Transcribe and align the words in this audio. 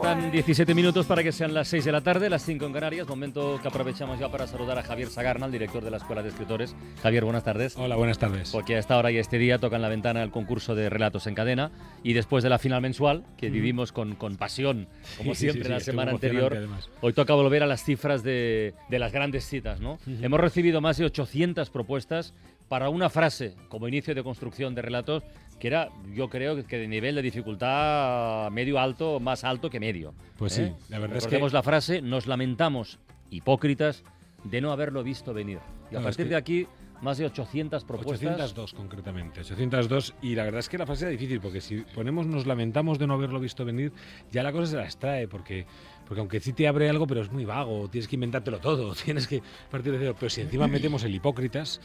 Faltan 0.00 0.30
17 0.30 0.74
minutos 0.74 1.04
para 1.04 1.22
que 1.22 1.30
sean 1.30 1.52
las 1.52 1.68
6 1.68 1.84
de 1.84 1.92
la 1.92 2.00
tarde, 2.00 2.30
las 2.30 2.42
5 2.46 2.64
en 2.64 2.72
Canarias, 2.72 3.06
momento 3.06 3.58
que 3.60 3.68
aprovechamos 3.68 4.18
ya 4.18 4.30
para 4.30 4.46
saludar 4.46 4.78
a 4.78 4.82
Javier 4.82 5.08
Sagarna, 5.10 5.44
el 5.44 5.52
director 5.52 5.84
de 5.84 5.90
la 5.90 5.98
Escuela 5.98 6.22
de 6.22 6.30
Escritores. 6.30 6.74
Javier, 7.02 7.22
buenas 7.24 7.44
tardes. 7.44 7.76
Hola, 7.76 7.96
buenas 7.96 8.18
tardes. 8.18 8.50
Porque 8.50 8.76
a 8.76 8.78
esta 8.78 8.96
hora 8.96 9.10
y 9.10 9.18
este 9.18 9.36
día 9.36 9.58
tocan 9.58 9.82
la 9.82 9.90
ventana 9.90 10.22
el 10.22 10.30
concurso 10.30 10.74
de 10.74 10.88
relatos 10.88 11.26
en 11.26 11.34
cadena 11.34 11.70
y 12.02 12.14
después 12.14 12.42
de 12.42 12.48
la 12.48 12.58
final 12.58 12.80
mensual, 12.80 13.26
que 13.36 13.50
vivimos 13.50 13.92
con, 13.92 14.14
con 14.14 14.36
pasión, 14.36 14.88
como 15.18 15.34
siempre 15.34 15.68
la 15.68 15.80
semana 15.80 16.12
anterior, 16.12 16.56
hoy 17.02 17.12
toca 17.12 17.34
volver 17.34 17.62
a 17.62 17.66
las 17.66 17.84
cifras 17.84 18.22
de, 18.22 18.72
de 18.88 18.98
las 18.98 19.12
grandes 19.12 19.44
citas. 19.44 19.80
¿no? 19.80 19.98
Hemos 20.22 20.40
recibido 20.40 20.80
más 20.80 20.96
de 20.96 21.04
800 21.04 21.68
propuestas 21.68 22.32
para 22.70 22.88
una 22.88 23.10
frase 23.10 23.56
como 23.68 23.88
inicio 23.88 24.14
de 24.14 24.22
construcción 24.22 24.76
de 24.76 24.82
relatos 24.82 25.24
que 25.58 25.66
era, 25.66 25.90
yo 26.14 26.30
creo 26.30 26.64
que 26.64 26.78
de 26.78 26.86
nivel 26.86 27.16
de 27.16 27.22
dificultad 27.22 28.48
medio 28.52 28.78
alto, 28.78 29.18
más 29.18 29.42
alto 29.42 29.68
que 29.68 29.80
medio. 29.80 30.14
Pues 30.38 30.52
sí, 30.52 30.62
¿eh? 30.62 30.74
la 30.88 31.00
verdad 31.00 31.16
es 31.16 31.26
que... 31.26 31.40
la 31.40 31.62
frase, 31.64 32.00
nos 32.00 32.28
lamentamos, 32.28 33.00
hipócritas, 33.28 34.04
de 34.44 34.60
no 34.60 34.70
haberlo 34.70 35.02
visto 35.02 35.34
venir. 35.34 35.58
Y 35.90 35.96
a 35.96 36.00
partir 36.00 36.28
de 36.28 36.36
aquí, 36.36 36.68
más 37.02 37.18
de 37.18 37.26
800 37.26 37.84
propuestas. 37.84 38.34
802 38.34 38.72
concretamente, 38.72 39.40
802. 39.40 40.14
Y 40.22 40.36
la 40.36 40.44
verdad 40.44 40.60
es 40.60 40.68
que 40.68 40.78
la 40.78 40.86
frase 40.86 41.06
era 41.06 41.10
difícil, 41.10 41.40
porque 41.40 41.60
si 41.60 41.80
ponemos 41.80 42.26
nos 42.26 42.46
lamentamos 42.46 43.00
de 43.00 43.08
no 43.08 43.14
haberlo 43.14 43.40
visto 43.40 43.64
venir, 43.64 43.92
ya 44.30 44.44
la 44.44 44.52
cosa 44.52 44.66
se 44.66 44.76
las 44.76 44.96
trae, 44.96 45.26
porque, 45.26 45.66
porque 46.06 46.20
aunque 46.20 46.38
sí 46.38 46.52
te 46.52 46.68
abre 46.68 46.88
algo, 46.88 47.08
pero 47.08 47.20
es 47.20 47.32
muy 47.32 47.44
vago, 47.44 47.88
tienes 47.88 48.06
que 48.06 48.14
inventártelo 48.14 48.60
todo, 48.60 48.94
tienes 49.04 49.26
que 49.26 49.42
partir 49.70 49.92
de 49.92 49.98
cero. 49.98 50.14
Pero 50.18 50.30
si 50.30 50.40
encima 50.40 50.68
metemos 50.68 51.02
el 51.02 51.14
hipócritas, 51.14 51.80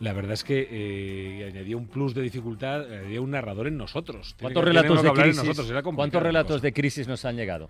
la 0.00 0.12
verdad 0.12 0.32
es 0.32 0.44
que 0.44 0.68
eh, 0.70 1.48
añadía 1.48 1.76
un 1.76 1.88
plus 1.88 2.14
de 2.14 2.22
dificultad, 2.22 2.84
añadía 2.84 3.20
un 3.20 3.30
narrador 3.30 3.66
en 3.66 3.76
nosotros. 3.76 4.36
¿Cuántos 4.40 4.64
relatos 4.64 5.02
de 5.02 5.12
crisis? 5.12 5.82
¿Cuántos 5.94 6.22
relatos 6.22 6.62
de 6.62 6.72
crisis 6.72 7.08
nos 7.08 7.24
han 7.24 7.36
llegado? 7.36 7.68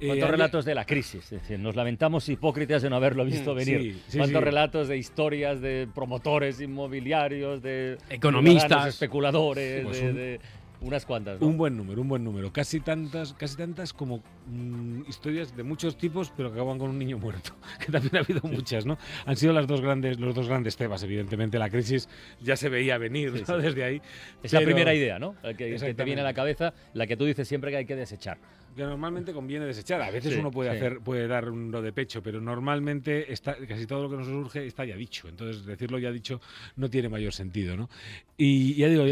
Eh, 0.00 0.06
¿Cuántos 0.06 0.30
relatos 0.30 0.64
de 0.64 0.74
la 0.74 0.86
crisis? 0.86 1.24
Es 1.24 1.42
decir, 1.42 1.58
nos 1.58 1.76
lamentamos 1.76 2.28
hipócritas 2.28 2.80
de 2.80 2.88
no 2.88 2.96
haberlo 2.96 3.24
visto 3.24 3.52
mm, 3.52 3.56
venir. 3.56 4.02
¿Cuántos 4.16 4.42
relatos 4.42 4.88
de 4.88 4.96
historias 4.96 5.60
de 5.60 5.88
promotores 5.94 6.60
inmobiliarios, 6.60 7.62
de 7.62 7.98
economistas, 8.08 8.88
especuladores, 8.88 9.84
pues 9.84 10.00
de, 10.00 10.40
unas 10.80 11.04
cuantas. 11.04 11.40
Un 11.40 11.56
buen 11.56 11.76
número, 11.76 12.00
un 12.00 12.08
buen 12.08 12.24
número. 12.24 12.52
Casi 12.52 12.80
tantas, 12.80 13.32
casi 13.34 13.56
tantas 13.56 13.92
como 13.92 14.22
mm, 14.46 15.02
historias 15.08 15.56
de 15.56 15.62
muchos 15.62 15.96
tipos, 15.96 16.32
pero 16.36 16.50
que 16.50 16.58
acaban 16.58 16.78
con 16.78 16.90
un 16.90 16.98
niño 16.98 17.18
muerto. 17.18 17.52
Que 17.80 17.92
también 17.92 18.16
ha 18.16 18.20
habido 18.20 18.42
muchas, 18.42 18.84
¿no? 18.84 18.98
Han 19.24 19.36
sido 19.36 19.52
las 19.52 19.66
dos 19.66 19.80
grandes, 19.80 20.18
los 20.20 20.34
dos 20.34 20.48
grandes 20.48 20.76
temas, 20.76 21.02
evidentemente. 21.02 21.58
La 21.58 21.70
crisis 21.70 22.08
ya 22.40 22.56
se 22.56 22.68
veía 22.68 22.98
venir 22.98 23.32
desde 23.32 23.84
ahí. 23.84 24.02
Es 24.42 24.52
la 24.52 24.60
primera 24.60 24.94
idea, 24.94 25.18
¿no? 25.18 25.34
Que, 25.56 25.76
que, 25.76 25.94
te 25.94 26.04
viene 26.04 26.20
a 26.20 26.24
la 26.24 26.34
cabeza, 26.34 26.74
la 26.94 27.06
que 27.06 27.16
tú 27.16 27.24
dices 27.24 27.48
siempre 27.48 27.70
que 27.70 27.78
hay 27.78 27.86
que 27.86 27.96
desechar 27.96 28.38
que 28.74 28.82
normalmente 28.82 29.32
conviene 29.32 29.66
desechar. 29.66 30.00
A 30.02 30.10
veces 30.10 30.36
uno 30.36 30.50
puede 30.50 30.70
hacer, 30.70 31.00
puede 31.00 31.26
dar 31.26 31.50
un 31.50 31.70
lo 31.70 31.82
de 31.82 31.92
pecho, 31.92 32.22
pero 32.22 32.40
normalmente 32.40 33.32
está, 33.32 33.56
casi 33.66 33.86
todo 33.86 34.02
lo 34.02 34.10
que 34.10 34.16
nos 34.16 34.26
surge 34.26 34.66
está 34.66 34.84
ya 34.84 34.96
dicho. 34.96 35.28
Entonces 35.28 35.64
decirlo 35.64 35.98
ya 35.98 36.10
dicho 36.10 36.40
no 36.76 36.88
tiene 36.88 37.08
mayor 37.08 37.32
sentido, 37.32 37.76
¿no? 37.76 37.88
Y 38.36 38.74
ya 38.74 38.88
digo, 38.88 39.04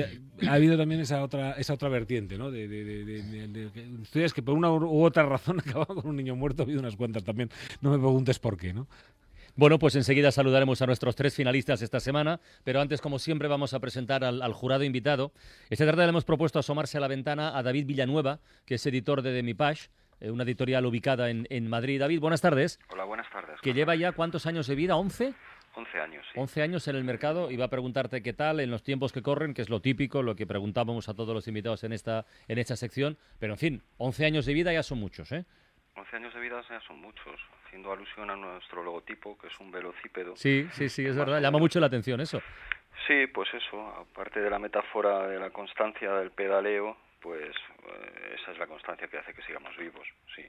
ha 0.47 0.53
habido 0.53 0.77
también 0.77 1.01
esa 1.01 1.23
otra, 1.23 1.53
esa 1.53 1.75
otra 1.75 1.89
vertiente, 1.89 2.39
¿no? 2.39 2.51
De, 2.51 2.69
de, 2.69 4.33
que 4.35 4.43
por 4.43 4.55
una 4.55 4.73
u 4.73 5.03
otra 5.03 5.25
razón 5.25 5.61
acaban 5.67 5.87
con 5.87 6.07
un 6.07 6.17
niño 6.17 6.37
muerto, 6.37 6.63
ha 6.63 6.65
habido 6.65 6.81
unas 6.81 6.97
cuantas 6.97 7.25
también. 7.25 7.51
No 7.81 7.91
me 7.91 7.99
preguntes 7.99 8.39
por 8.39 8.57
qué, 8.57 8.73
¿no? 8.73 8.87
Bueno, 9.59 9.81
pues 9.81 9.97
enseguida 9.97 10.31
saludaremos 10.31 10.83
a 10.83 10.87
nuestros 10.87 11.17
tres 11.17 11.35
finalistas 11.35 11.83
esta 11.83 11.99
semana, 11.99 12.39
pero 12.63 12.81
antes, 12.81 13.01
como 13.01 13.19
siempre, 13.19 13.49
vamos 13.49 13.75
a 13.75 13.81
presentar 13.81 14.23
al, 14.23 14.53
jurado 14.53 14.85
invitado. 14.85 15.33
Esta 15.69 15.85
tarde 15.85 16.05
le 16.05 16.11
hemos 16.11 16.25
propuesto 16.25 16.61
asomarse 16.61 16.97
a 16.97 17.01
la 17.01 17.09
ventana 17.09 17.59
a 17.59 17.65
David 17.65 17.87
Villanueva, 17.87 18.39
que 18.65 18.77
es 18.77 18.87
editor 18.87 19.21
de 19.21 19.33
Demipash, 19.33 19.87
eh, 20.21 20.31
una 20.31 20.45
editorial 20.45 20.87
ubicada 20.87 21.29
en, 21.29 21.69
Madrid. 21.69 21.99
David, 21.99 22.21
buenas 22.21 22.41
tardes. 22.41 22.79
Hola, 22.89 23.03
buenas 23.03 23.29
tardes. 23.33 23.61
Que 23.61 23.75
lleva 23.75 23.97
ya 23.97 24.13
cuántos 24.13 24.47
años 24.47 24.69
de 24.69 24.77
vida, 24.77 24.95
¿11? 24.95 25.35
11 25.75 26.01
años, 26.01 26.25
sí. 26.33 26.39
11 26.39 26.63
años 26.63 26.87
en 26.87 26.95
el 26.95 27.03
mercado 27.03 27.51
y 27.51 27.57
va 27.57 27.65
a 27.65 27.69
preguntarte 27.69 28.23
qué 28.23 28.33
tal 28.33 28.61
en 28.61 28.71
los 28.71 28.85
tiempos 28.85 29.11
que 29.11 29.23
corren, 29.23 29.55
que 29.55 29.63
es 29.63 29.71
lo 29.71 29.81
típico, 29.81 30.23
lo 30.23 30.37
que 30.37 30.47
preguntábamos 30.47 31.09
a 31.09 31.15
todos 31.15 31.35
los 31.35 31.49
invitados 31.49 31.83
en 31.83 31.93
esta, 31.93 32.27
en 32.47 32.59
esta 32.59 32.77
sección. 32.77 33.19
Pero, 33.41 33.55
en 33.55 33.59
fin, 33.59 33.83
11 33.97 34.25
años 34.25 34.47
de 34.47 34.55
vida 34.55 34.73
ya 34.73 34.85
son 34.85 34.99
muchos, 34.99 35.33
¿eh? 35.33 35.47
11 35.99 36.17
años 36.17 36.35
de 36.35 36.41
vida 36.41 36.63
ya 36.69 36.81
son 36.81 37.01
muchos 37.01 37.41
haciendo 37.65 37.93
alusión 37.93 38.31
a 38.31 38.37
nuestro 38.37 38.83
logotipo, 38.83 39.37
que 39.39 39.49
es 39.49 39.61
un 39.61 39.71
velocípedo. 39.71 40.37
Sí, 40.37 40.67
sí, 40.73 40.89
sí, 40.89 41.05
es 41.07 41.17
verdad, 41.17 41.41
llama 41.41 41.59
mucho 41.59 41.81
la 41.81 41.87
atención 41.87 42.21
eso. 42.21 42.41
Sí, 43.07 43.27
pues 43.27 43.49
eso, 43.55 43.89
aparte 43.89 44.41
de 44.41 44.51
la 44.51 44.59
metáfora 44.59 45.27
de 45.29 45.39
la 45.39 45.51
constancia 45.51 46.13
del 46.15 46.31
pedaleo, 46.31 46.97
pues 47.21 47.55
eh, 47.55 48.37
esa 48.41 48.53
es 48.53 48.59
la 48.59 48.67
constancia 48.67 49.09
que 49.09 49.19
hace 49.19 49.35
que 49.35 49.43
sigamos 49.43 49.77
vivos, 49.77 50.07
sí. 50.35 50.43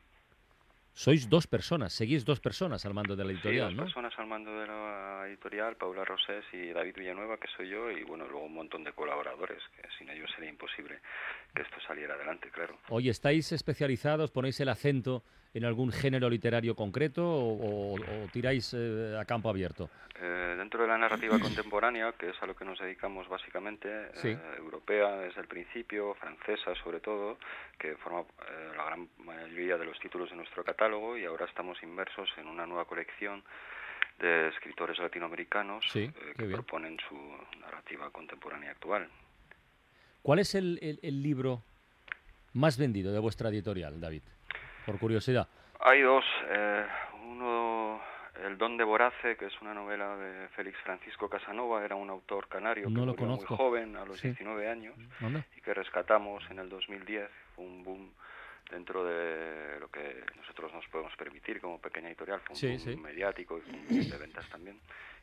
Sois 0.93 1.29
dos 1.29 1.47
personas, 1.47 1.93
seguís 1.93 2.25
dos 2.25 2.41
personas 2.41 2.85
al 2.85 2.93
mando 2.93 3.15
de 3.15 3.23
la 3.23 3.31
editorial, 3.31 3.69
sí, 3.69 3.75
dos 3.75 3.85
personas 3.85 4.13
al 4.19 4.27
mando 4.27 4.51
de 4.59 4.67
la 4.67 5.23
editorial, 5.27 5.77
Paula 5.77 6.03
Rosés 6.03 6.43
y 6.51 6.73
David 6.73 6.95
Villanueva, 6.97 7.37
que 7.37 7.47
soy 7.55 7.69
yo, 7.69 7.89
y 7.89 8.03
bueno, 8.03 8.25
luego 8.27 8.45
un 8.45 8.53
montón 8.53 8.83
de 8.83 8.91
colaboradores, 8.91 9.63
que 9.77 9.87
sin 9.97 10.09
ellos 10.09 10.29
sería 10.35 10.49
imposible 10.49 10.99
que 11.55 11.61
esto 11.61 11.79
saliera 11.87 12.15
adelante, 12.15 12.49
claro. 12.51 12.77
Hoy 12.89 13.07
estáis 13.07 13.51
especializados, 13.53 14.31
ponéis 14.31 14.59
el 14.59 14.67
acento 14.67 15.23
en 15.53 15.65
algún 15.65 15.91
género 15.91 16.29
literario 16.29 16.75
concreto 16.75 17.23
o, 17.25 17.95
tiráis 18.31 18.73
eh, 18.73 19.17
a 19.19 19.25
campo 19.25 19.49
abierto? 19.49 19.89
Eh, 20.21 20.55
dentro 20.57 20.81
de 20.81 20.87
la 20.87 20.97
narrativa 20.97 21.39
contemporánea, 21.39 22.11
que 22.13 22.29
es 22.29 22.41
a 22.41 22.45
lo 22.45 22.55
que 22.55 22.65
nos 22.65 22.79
dedicamos 22.79 23.27
básicamente, 23.27 23.87
eh, 24.23 24.37
europea 24.57 25.17
desde 25.17 25.41
el 25.41 25.47
principio, 25.47 26.13
francesa 26.15 26.75
sobre 26.83 26.99
todo, 26.99 27.37
que 27.77 27.95
forma 27.95 28.23
la 28.75 28.85
gran 28.85 29.09
mayoría 29.25 29.77
de 29.77 29.85
los 29.85 29.99
títulos 29.99 30.29
de 30.29 30.35
nuestro 30.35 30.63
catálogo 30.63 31.17
y 31.17 31.25
ahora 31.25 31.45
estamos 31.45 31.81
inmersos 31.81 32.29
en 32.37 32.47
una 32.47 32.65
nueva 32.65 32.85
colección 32.85 33.43
de 34.19 34.49
escritores 34.49 34.99
latinoamericanos 34.99 35.85
que 35.93 36.11
proponen 36.35 36.97
su 37.07 37.15
narrativa 37.61 38.09
contemporánea 38.11 38.71
actual. 38.71 39.07
¿Cuál 40.21 40.39
es 40.39 40.53
el 40.55 41.23
libro 41.23 41.63
más 42.53 42.77
vendido 42.77 43.13
de 43.13 43.19
vuestra 43.19 43.47
editorial, 43.47 44.01
David? 44.01 44.23
Por 44.91 44.99
curiosidad? 44.99 45.47
Hay 45.79 46.01
dos. 46.01 46.25
Eh, 46.49 46.85
uno, 47.25 48.01
El 48.43 48.57
Don 48.57 48.77
de 48.77 48.83
Borace, 48.83 49.37
que 49.37 49.45
es 49.45 49.61
una 49.61 49.73
novela 49.73 50.15
de 50.17 50.47
Félix 50.49 50.77
Francisco 50.83 51.29
Casanova, 51.29 51.83
era 51.83 51.95
un 51.95 52.09
autor 52.09 52.47
canario 52.47 52.85
que 52.85 52.89
murió 52.89 53.25
muy 53.27 53.45
joven, 53.45 53.95
a 53.95 54.05
los 54.05 54.21
19 54.21 54.69
años, 54.69 54.95
y 55.57 55.61
que 55.61 55.73
rescatamos 55.73 56.43
en 56.49 56.59
el 56.59 56.69
2010. 56.69 57.29
Fue 57.55 57.65
un 57.65 57.83
boom 57.83 58.11
dentro 58.69 59.03
de 59.03 59.79
lo 59.79 59.89
que 59.89 60.23
nosotros 60.37 60.73
nos 60.73 60.87
podemos 60.87 61.15
permitir 61.15 61.59
como 61.59 61.79
pequeña 61.79 62.07
editorial, 62.07 62.41
fue 62.41 62.55
un 62.69 62.85
boom 62.85 63.01
mediático 63.01 63.57
y 63.57 63.61
fue 63.61 63.73
un 63.73 63.87
boom 63.87 64.09
de 64.09 64.17
ventas 64.17 64.47
también. 64.49 64.79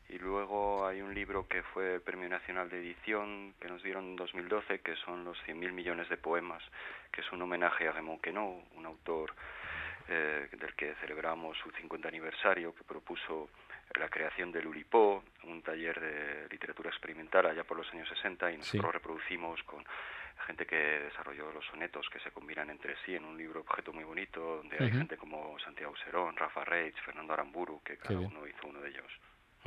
Y 0.09 0.19
luego 0.19 0.87
hay 0.87 1.01
un 1.01 1.13
libro 1.13 1.47
que 1.47 1.63
fue 1.63 1.95
el 1.95 2.01
Premio 2.01 2.29
Nacional 2.29 2.69
de 2.69 2.79
Edición 2.79 3.53
que 3.59 3.67
nos 3.67 3.83
dieron 3.83 4.05
en 4.05 4.15
2012, 4.15 4.79
que 4.79 4.95
son 4.95 5.25
los 5.25 5.37
100.000 5.45 5.71
millones 5.73 6.07
de 6.07 6.15
poemas, 6.15 6.63
que 7.11 7.21
es 7.21 7.31
un 7.33 7.41
homenaje 7.41 7.87
a 7.87 7.91
Raymond 7.91 8.21
Queneau, 8.21 8.63
un 8.75 8.85
autor 8.85 9.33
eh, 10.07 10.47
del 10.57 10.73
que 10.75 10.95
celebramos 11.01 11.57
su 11.57 11.69
50 11.71 12.07
aniversario, 12.07 12.73
que 12.73 12.85
propuso 12.85 13.49
la 13.95 14.09
creación 14.09 14.51
del 14.51 14.67
Ulipó, 14.67 15.23
un 15.43 15.61
taller 15.61 15.99
de 15.99 16.47
literatura 16.49 16.89
experimental 16.89 17.45
allá 17.45 17.63
por 17.63 17.77
los 17.77 17.91
años 17.93 18.07
60, 18.09 18.51
y 18.51 18.57
nosotros 18.57 18.93
reproducimos 18.93 19.61
con 19.63 19.83
gente 20.45 20.65
que 20.65 20.75
desarrolló 20.75 21.51
los 21.51 21.65
sonetos 21.65 22.07
que 22.09 22.19
se 22.19 22.31
combinan 22.31 22.69
entre 22.69 22.95
sí 23.05 23.15
en 23.15 23.25
un 23.25 23.37
libro 23.37 23.61
objeto 23.61 23.91
muy 23.91 24.03
bonito, 24.03 24.57
donde 24.57 24.77
hay 24.79 24.91
gente 24.91 25.17
como 25.17 25.57
Santiago 25.59 25.93
Serón, 26.03 26.35
Rafa 26.35 26.63
Reitz, 26.63 26.99
Fernando 27.01 27.33
Aramburu, 27.33 27.81
que 27.83 27.97
cada 27.97 28.19
uno 28.19 28.47
hizo 28.47 28.67
uno 28.67 28.79
de 28.79 28.89
ellos. 28.89 29.11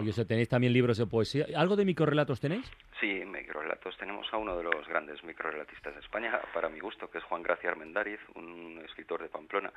Oye, 0.00 0.25
¿tenéis 0.25 0.49
también 0.49 0.73
libros 0.73 0.99
de 0.99 1.06
poesía? 1.06 1.47
¿Algo 1.56 1.76
de 1.76 1.85
microrelatos 1.85 2.41
tenéis? 2.41 2.70
Sí, 3.00 3.23
microrelatos. 3.26 3.97
Tenemos 3.99 4.26
a 4.32 4.37
uno 4.37 4.56
de 4.56 4.64
los 4.64 4.88
grandes 4.88 5.23
microrelatistas 5.25 5.94
de 5.94 6.00
España, 6.00 6.41
para 6.55 6.69
mi 6.69 6.81
gusto, 6.81 7.11
que 7.11 7.19
es 7.19 7.25
Juan 7.25 7.43
Gracia 7.43 7.70
Armendáriz, 7.70 8.20
un 8.35 8.81
escritor 8.85 9.23
de 9.23 9.29
Pamplona, 9.29 9.73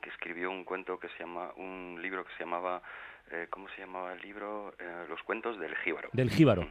que 0.00 0.10
escribió 0.10 0.50
un 0.50 0.64
cuento 0.64 0.98
que 0.98 1.08
se 1.10 1.18
llama, 1.20 1.52
un 1.56 1.98
libro 2.00 2.24
que 2.24 2.32
se 2.36 2.44
llamaba, 2.44 2.82
eh, 3.30 3.46
¿cómo 3.50 3.68
se 3.70 3.80
llamaba 3.80 4.12
el 4.12 4.20
libro? 4.22 4.74
Eh, 4.78 5.06
los 5.08 5.22
cuentos 5.22 5.58
del 5.58 5.76
Jíbaro. 5.76 6.08
Del 6.12 6.30
Jíbaro. 6.30 6.68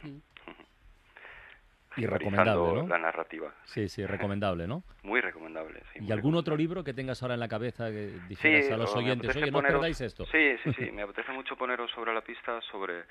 Y 1.96 2.06
recomendable, 2.06 2.86
la 2.86 2.98
narrativa. 2.98 3.52
Sí, 3.64 3.88
sí, 3.88 4.04
recomendable, 4.06 4.66
¿no? 4.66 4.82
Muy 5.02 5.20
recomendable, 5.20 5.80
¿Y 5.94 6.12
algún 6.12 6.34
otro 6.34 6.56
libro 6.56 6.84
que 6.84 6.92
tengas 6.92 7.22
ahora 7.22 7.34
en 7.34 7.40
la 7.40 7.48
cabeza 7.48 7.90
que 7.90 8.18
dijeras 8.28 8.70
a 8.70 8.76
los 8.76 8.94
oyentes, 8.94 9.34
oye, 9.36 9.50
no 9.50 9.62
perdáis 9.62 10.00
esto? 10.00 10.24
Sí, 10.26 10.56
sí, 10.62 10.72
sí, 10.74 10.90
me 10.92 11.02
apetece 11.02 11.32
mucho 11.32 11.56
poneros 11.56 11.90
sobre 11.92 12.12
la 12.12 12.20
pista 12.20 12.60
sobre 12.72 13.04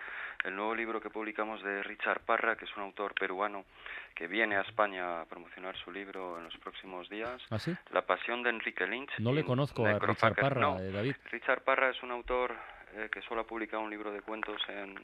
el 0.43 0.55
nuevo 0.55 0.75
libro 0.75 1.01
que 1.01 1.09
publicamos 1.09 1.63
de 1.63 1.83
Richard 1.83 2.21
Parra, 2.21 2.55
que 2.55 2.65
es 2.65 2.77
un 2.77 2.83
autor 2.83 3.13
peruano 3.13 3.65
que 4.13 4.27
viene 4.27 4.55
a 4.55 4.61
España 4.61 5.21
a 5.21 5.25
promocionar 5.25 5.75
su 5.77 5.91
libro 5.91 6.37
en 6.37 6.45
los 6.45 6.57
próximos 6.57 7.09
días. 7.09 7.41
¿Ah, 7.49 7.59
sí? 7.59 7.75
La 7.91 8.03
pasión 8.03 8.43
de 8.43 8.49
Enrique 8.49 8.85
Lynch. 8.87 9.19
No 9.19 9.33
le 9.33 9.43
conozco 9.43 9.85
a 9.85 9.99
Richard 9.99 10.35
Parra, 10.35 10.77
eh, 10.79 10.91
David. 10.91 11.15
Richard 11.31 11.63
Parra 11.63 11.89
es 11.89 12.01
un 12.03 12.11
autor 12.11 12.55
eh, 12.95 13.09
que 13.11 13.21
solo 13.21 13.41
ha 13.41 13.47
publicado 13.47 13.83
un 13.83 13.89
libro 13.89 14.11
de 14.11 14.21
cuentos 14.21 14.61
en, 14.69 14.95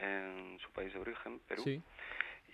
en 0.00 0.58
su 0.60 0.70
país 0.72 0.92
de 0.92 1.00
origen, 1.00 1.40
Perú. 1.46 1.62
Sí 1.64 1.82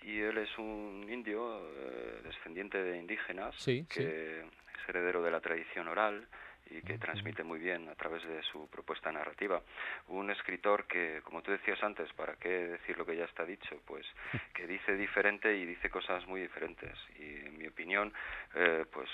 y 0.05 0.19
él 0.19 0.37
es 0.37 0.57
un 0.57 1.05
indio 1.09 1.59
eh, 1.59 2.21
descendiente 2.23 2.81
de 2.81 2.97
indígenas 2.97 3.55
que 3.65 4.41
es 4.41 4.89
heredero 4.89 5.21
de 5.21 5.31
la 5.31 5.39
tradición 5.39 5.87
oral 5.87 6.27
y 6.69 6.81
que 6.81 6.97
transmite 6.97 7.43
muy 7.43 7.59
bien 7.59 7.87
a 7.89 7.95
través 7.95 8.23
de 8.23 8.41
su 8.43 8.67
propuesta 8.67 9.11
narrativa. 9.11 9.61
Un 10.07 10.31
escritor 10.31 10.85
que, 10.87 11.21
como 11.23 11.41
tú 11.41 11.51
decías 11.51 11.81
antes, 11.83 12.11
¿para 12.13 12.35
qué 12.35 12.49
decir 12.49 12.97
lo 12.97 13.05
que 13.05 13.15
ya 13.15 13.25
está 13.25 13.45
dicho? 13.45 13.81
Pues 13.85 14.05
que 14.53 14.65
dice 14.65 14.95
diferente 14.95 15.55
y 15.55 15.65
dice 15.65 15.89
cosas 15.89 16.25
muy 16.27 16.41
diferentes. 16.41 16.97
Y 17.19 17.47
en 17.47 17.57
mi 17.57 17.67
opinión, 17.67 18.13
eh, 18.55 18.85
pues 18.91 19.09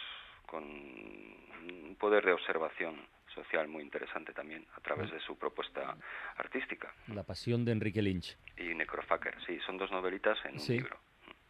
con 0.45 0.63
un 0.63 1.95
poder 1.99 2.25
de 2.25 2.33
observación 2.33 2.99
social 3.43 3.67
muy 3.67 3.83
interesante 3.83 4.33
también 4.33 4.65
a 4.75 4.81
través 4.81 5.11
de 5.11 5.19
su 5.21 5.37
propuesta 5.37 5.95
artística. 6.37 6.93
La 7.07 7.23
pasión 7.23 7.65
de 7.65 7.71
Enrique 7.71 8.01
Lynch. 8.01 8.37
Y 8.57 8.75
Necrofacker, 8.75 9.35
sí, 9.45 9.59
son 9.65 9.77
dos 9.77 9.91
novelitas 9.91 10.37
en 10.45 10.59
un 10.59 10.67
libro. 10.67 10.97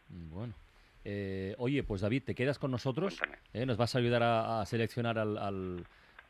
Bueno. 0.08 0.54
Eh, 1.04 1.54
oye, 1.58 1.82
pues 1.82 2.02
David, 2.02 2.24
¿te 2.24 2.34
quedas 2.34 2.58
con 2.58 2.70
nosotros? 2.70 3.20
Eh, 3.52 3.64
nos 3.64 3.76
vas 3.76 3.94
a 3.94 3.98
ayudar 3.98 4.22
a, 4.22 4.64
seleccionar 4.66 5.18
al, 5.18 5.38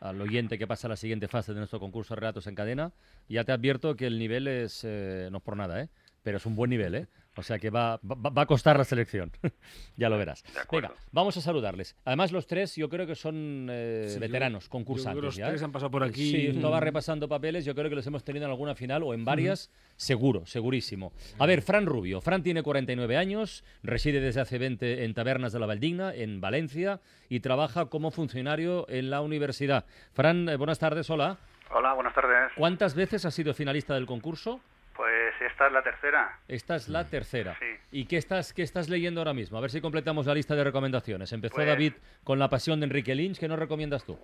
al, 0.00 0.20
oyente 0.20 0.58
que 0.58 0.66
pasa 0.66 0.86
a 0.86 0.90
la 0.90 0.96
siguiente 0.96 1.28
fase 1.28 1.52
de 1.52 1.58
nuestro 1.58 1.80
concurso 1.80 2.14
de 2.14 2.20
relatos 2.20 2.46
en 2.46 2.54
cadena. 2.54 2.92
Ya 3.28 3.44
te 3.44 3.52
advierto 3.52 3.96
que 3.96 4.06
el 4.06 4.18
nivel 4.18 4.46
es, 4.46 4.84
eh, 4.84 5.28
no 5.30 5.38
es 5.38 5.42
por 5.42 5.56
nada, 5.56 5.82
¿eh? 5.82 5.88
pero 6.22 6.36
es 6.36 6.46
un 6.46 6.54
buen 6.54 6.70
nivel, 6.70 6.94
¿eh? 6.94 7.06
O 7.36 7.42
sea 7.42 7.58
que 7.58 7.70
va, 7.70 8.00
va, 8.02 8.42
a 8.42 8.46
costar 8.46 8.76
la 8.76 8.84
selección. 8.84 9.30
ya 9.96 10.08
lo 10.08 10.18
verás. 10.18 10.44
Venga, 10.70 10.92
vamos 11.12 11.36
a 11.36 11.40
saludarles. 11.40 11.96
Además, 12.04 12.32
los 12.32 12.46
tres 12.46 12.74
yo 12.74 12.88
creo 12.88 13.06
que 13.06 13.14
son 13.14 13.68
eh, 13.70 14.16
veteranos, 14.18 14.68
concursantes. 14.68 15.22
los 15.22 15.36
tres 15.36 15.62
¿eh? 15.62 15.64
han 15.64 15.70
pasado 15.70 15.90
por 15.92 16.02
aquí. 16.02 16.30
Sí, 16.30 16.46
estaba 16.48 16.80
repasando 16.80 17.28
papeles. 17.28 17.64
Yo 17.64 17.74
creo 17.74 17.88
que 17.88 17.94
los 17.94 18.06
hemos 18.06 18.24
tenido 18.24 18.46
en 18.46 18.50
alguna 18.50 18.74
final 18.74 19.04
o 19.04 19.14
en 19.14 19.24
varias. 19.24 19.70
Seguro, 19.96 20.44
segurísimo. 20.44 21.12
A 21.38 21.46
ver, 21.46 21.62
Fran 21.62 21.86
Rubio. 21.86 22.20
Fran 22.20 22.42
tiene 22.42 22.62
49 22.62 23.16
años, 23.16 23.64
reside 23.82 24.20
desde 24.20 24.40
hace 24.40 24.58
20 24.58 25.04
en 25.04 25.14
Tabernas 25.14 25.52
de 25.52 25.60
la 25.60 25.66
Valdigna, 25.66 26.12
en 26.12 26.40
Valencia, 26.40 27.00
y 27.28 27.40
trabaja 27.40 27.86
como 27.86 28.10
funcionario 28.10 28.86
en 28.88 29.08
la 29.08 29.20
universidad. 29.20 29.84
Fran, 30.12 30.48
eh, 30.48 30.56
buenas 30.56 30.80
tardes, 30.80 31.08
hola. 31.10 31.38
Hola, 31.72 31.94
buenas 31.94 32.14
tardes. 32.14 32.50
¿Cuántas 32.56 32.96
veces 32.96 33.24
has 33.24 33.34
sido 33.34 33.54
finalista 33.54 33.94
del 33.94 34.06
concurso? 34.06 34.60
Pues 35.00 35.32
esta 35.40 35.66
es 35.66 35.72
la 35.72 35.82
tercera. 35.82 36.38
Esta 36.46 36.76
es 36.76 36.88
la 36.90 37.06
tercera. 37.06 37.56
Sí. 37.58 37.74
¿Y 37.90 38.04
qué 38.04 38.18
estás, 38.18 38.52
qué 38.52 38.60
estás 38.60 38.90
leyendo 38.90 39.22
ahora 39.22 39.32
mismo? 39.32 39.56
A 39.56 39.62
ver 39.62 39.70
si 39.70 39.80
completamos 39.80 40.26
la 40.26 40.34
lista 40.34 40.54
de 40.54 40.62
recomendaciones. 40.62 41.32
Empezó 41.32 41.54
pues 41.54 41.66
David 41.66 41.94
con 42.22 42.38
La 42.38 42.50
pasión 42.50 42.80
de 42.80 42.84
Enrique 42.84 43.14
Lynch. 43.14 43.38
¿Qué 43.38 43.48
nos 43.48 43.58
recomiendas 43.58 44.04
tú? 44.04 44.18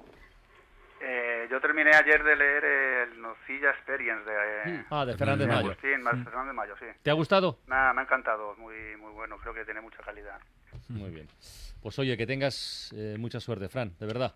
Eh, 1.01 1.49
yo 1.51 1.63
terminé 1.63 1.93
ayer 1.95 2.23
de 2.23 2.37
leer 2.37 2.65
el 2.65 3.23
Nocilla 3.23 3.71
Experience 3.71 4.31
de... 4.31 4.71
Mm. 4.71 4.85
ah, 4.91 5.07
de 5.07 5.17
Fernández 5.17 5.49
Mayo. 5.49 5.75
Sí, 5.81 5.87
mm. 5.87 6.25
Fernández 6.25 6.55
Mayo, 6.55 6.75
sí. 6.79 6.87
¿Te 7.03 7.11
ha 7.11 7.15
gustado? 7.15 7.59
Nada, 7.67 7.95
me 7.95 8.03
ha 8.03 8.05
encantado. 8.05 8.55
Muy, 8.57 8.99
muy 8.99 9.13
bueno. 9.15 9.39
Creo 9.39 9.55
que 9.55 9.65
tiene 9.65 9.81
mucha 9.81 10.03
calidad. 10.03 10.39
Muy 10.91 11.09
bien. 11.09 11.27
Pues 11.81 11.99
oye, 11.99 12.19
que 12.19 12.27
tengas 12.27 12.93
eh, 12.95 13.17
mucha 13.19 13.41
suerte, 13.41 13.71
Fran, 13.71 13.97
de 13.99 14.07
verdad. 14.07 14.35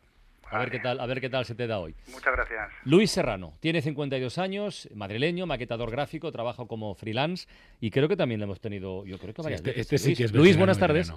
A 0.50 0.58
ver, 0.58 0.70
qué 0.70 0.81
tal, 0.81 1.00
a 1.00 1.06
ver 1.06 1.20
qué 1.20 1.31
tal 1.31 1.44
se 1.44 1.55
te 1.55 1.67
da 1.67 1.79
hoy. 1.79 1.94
Muchas 2.08 2.35
gracias. 2.35 2.70
Luis 2.85 3.11
Serrano, 3.11 3.55
tiene 3.61 3.82
52 3.82 4.38
años, 4.38 4.88
madrileño, 4.94 5.47
maquetador 5.47 5.91
gráfico, 5.91 6.32
trabaja 6.32 6.67
como 6.67 6.94
freelance 6.94 7.47
y 7.81 7.91
creo 7.91 8.08
que 8.08 8.17
también 8.17 8.41
lo 8.41 8.44
hemos 8.44 8.61
tenido, 8.61 9.05
yo 9.06 9.19
creo 9.19 9.32
que 9.32 9.43
varias 9.43 9.61
este, 9.61 9.70
veces. 9.70 9.93
Este 9.93 9.99
sí 9.99 10.17
que 10.17 10.25
es 10.25 10.32
Luis, 10.32 10.56
buenas 10.56 10.79
tardes. 10.79 11.12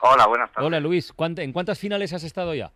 Hola, 0.00 0.26
buenas 0.26 0.52
tardes. 0.52 0.66
Hola, 0.66 0.80
Luis. 0.80 1.12
¿En 1.18 1.52
cuántas 1.52 1.78
finales 1.78 2.12
has 2.12 2.22
estado 2.22 2.54
ya? 2.54 2.70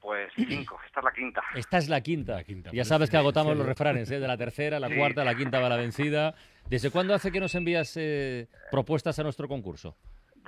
Pues 0.00 0.30
cinco, 0.36 0.78
esta 0.86 1.00
es 1.00 1.04
la 1.04 1.12
quinta. 1.12 1.42
Esta 1.54 1.78
es 1.78 1.88
la 1.88 2.00
quinta. 2.00 2.42
ya 2.72 2.84
sabes 2.84 3.10
que 3.10 3.16
agotamos 3.16 3.56
los 3.56 3.66
refranes, 3.66 4.10
¿eh? 4.10 4.20
de 4.20 4.28
la 4.28 4.36
tercera, 4.36 4.78
la 4.78 4.94
cuarta, 4.94 5.24
la 5.24 5.34
quinta 5.34 5.60
va 5.60 5.68
la 5.68 5.76
vencida. 5.76 6.34
¿Desde 6.68 6.90
cuándo 6.90 7.14
hace 7.14 7.32
que 7.32 7.40
nos 7.40 7.54
envías 7.54 7.94
eh, 7.96 8.46
propuestas 8.70 9.18
a 9.18 9.22
nuestro 9.22 9.48
concurso? 9.48 9.96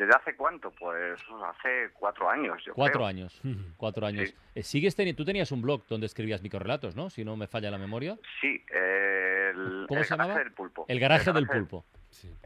¿Desde 0.00 0.16
hace 0.16 0.34
cuánto? 0.34 0.70
Pues 0.70 1.20
hace 1.44 1.90
cuatro 1.92 2.30
años, 2.30 2.56
yo 2.64 2.72
Cuatro 2.72 3.04
años, 3.04 3.38
cuatro 3.76 4.06
años. 4.06 4.34
Eh, 4.54 4.62
¿Sigues 4.62 4.96
teniendo, 4.96 5.18
tú 5.18 5.26
tenías 5.26 5.52
un 5.52 5.60
blog 5.60 5.86
donde 5.88 6.06
escribías 6.06 6.40
microrelatos, 6.40 6.96
¿no? 6.96 7.10
Si 7.10 7.22
no 7.22 7.36
me 7.36 7.46
falla 7.46 7.70
la 7.70 7.76
memoria. 7.76 8.16
Sí, 8.40 8.64
el, 8.70 9.84
¿Cómo 9.86 10.02
se 10.02 10.08
llamaba? 10.08 10.38
Del 10.38 10.52
pulpo. 10.52 10.86
El 10.88 10.98
garaje, 11.00 11.30
del 11.34 11.46
pulpo. 11.46 11.84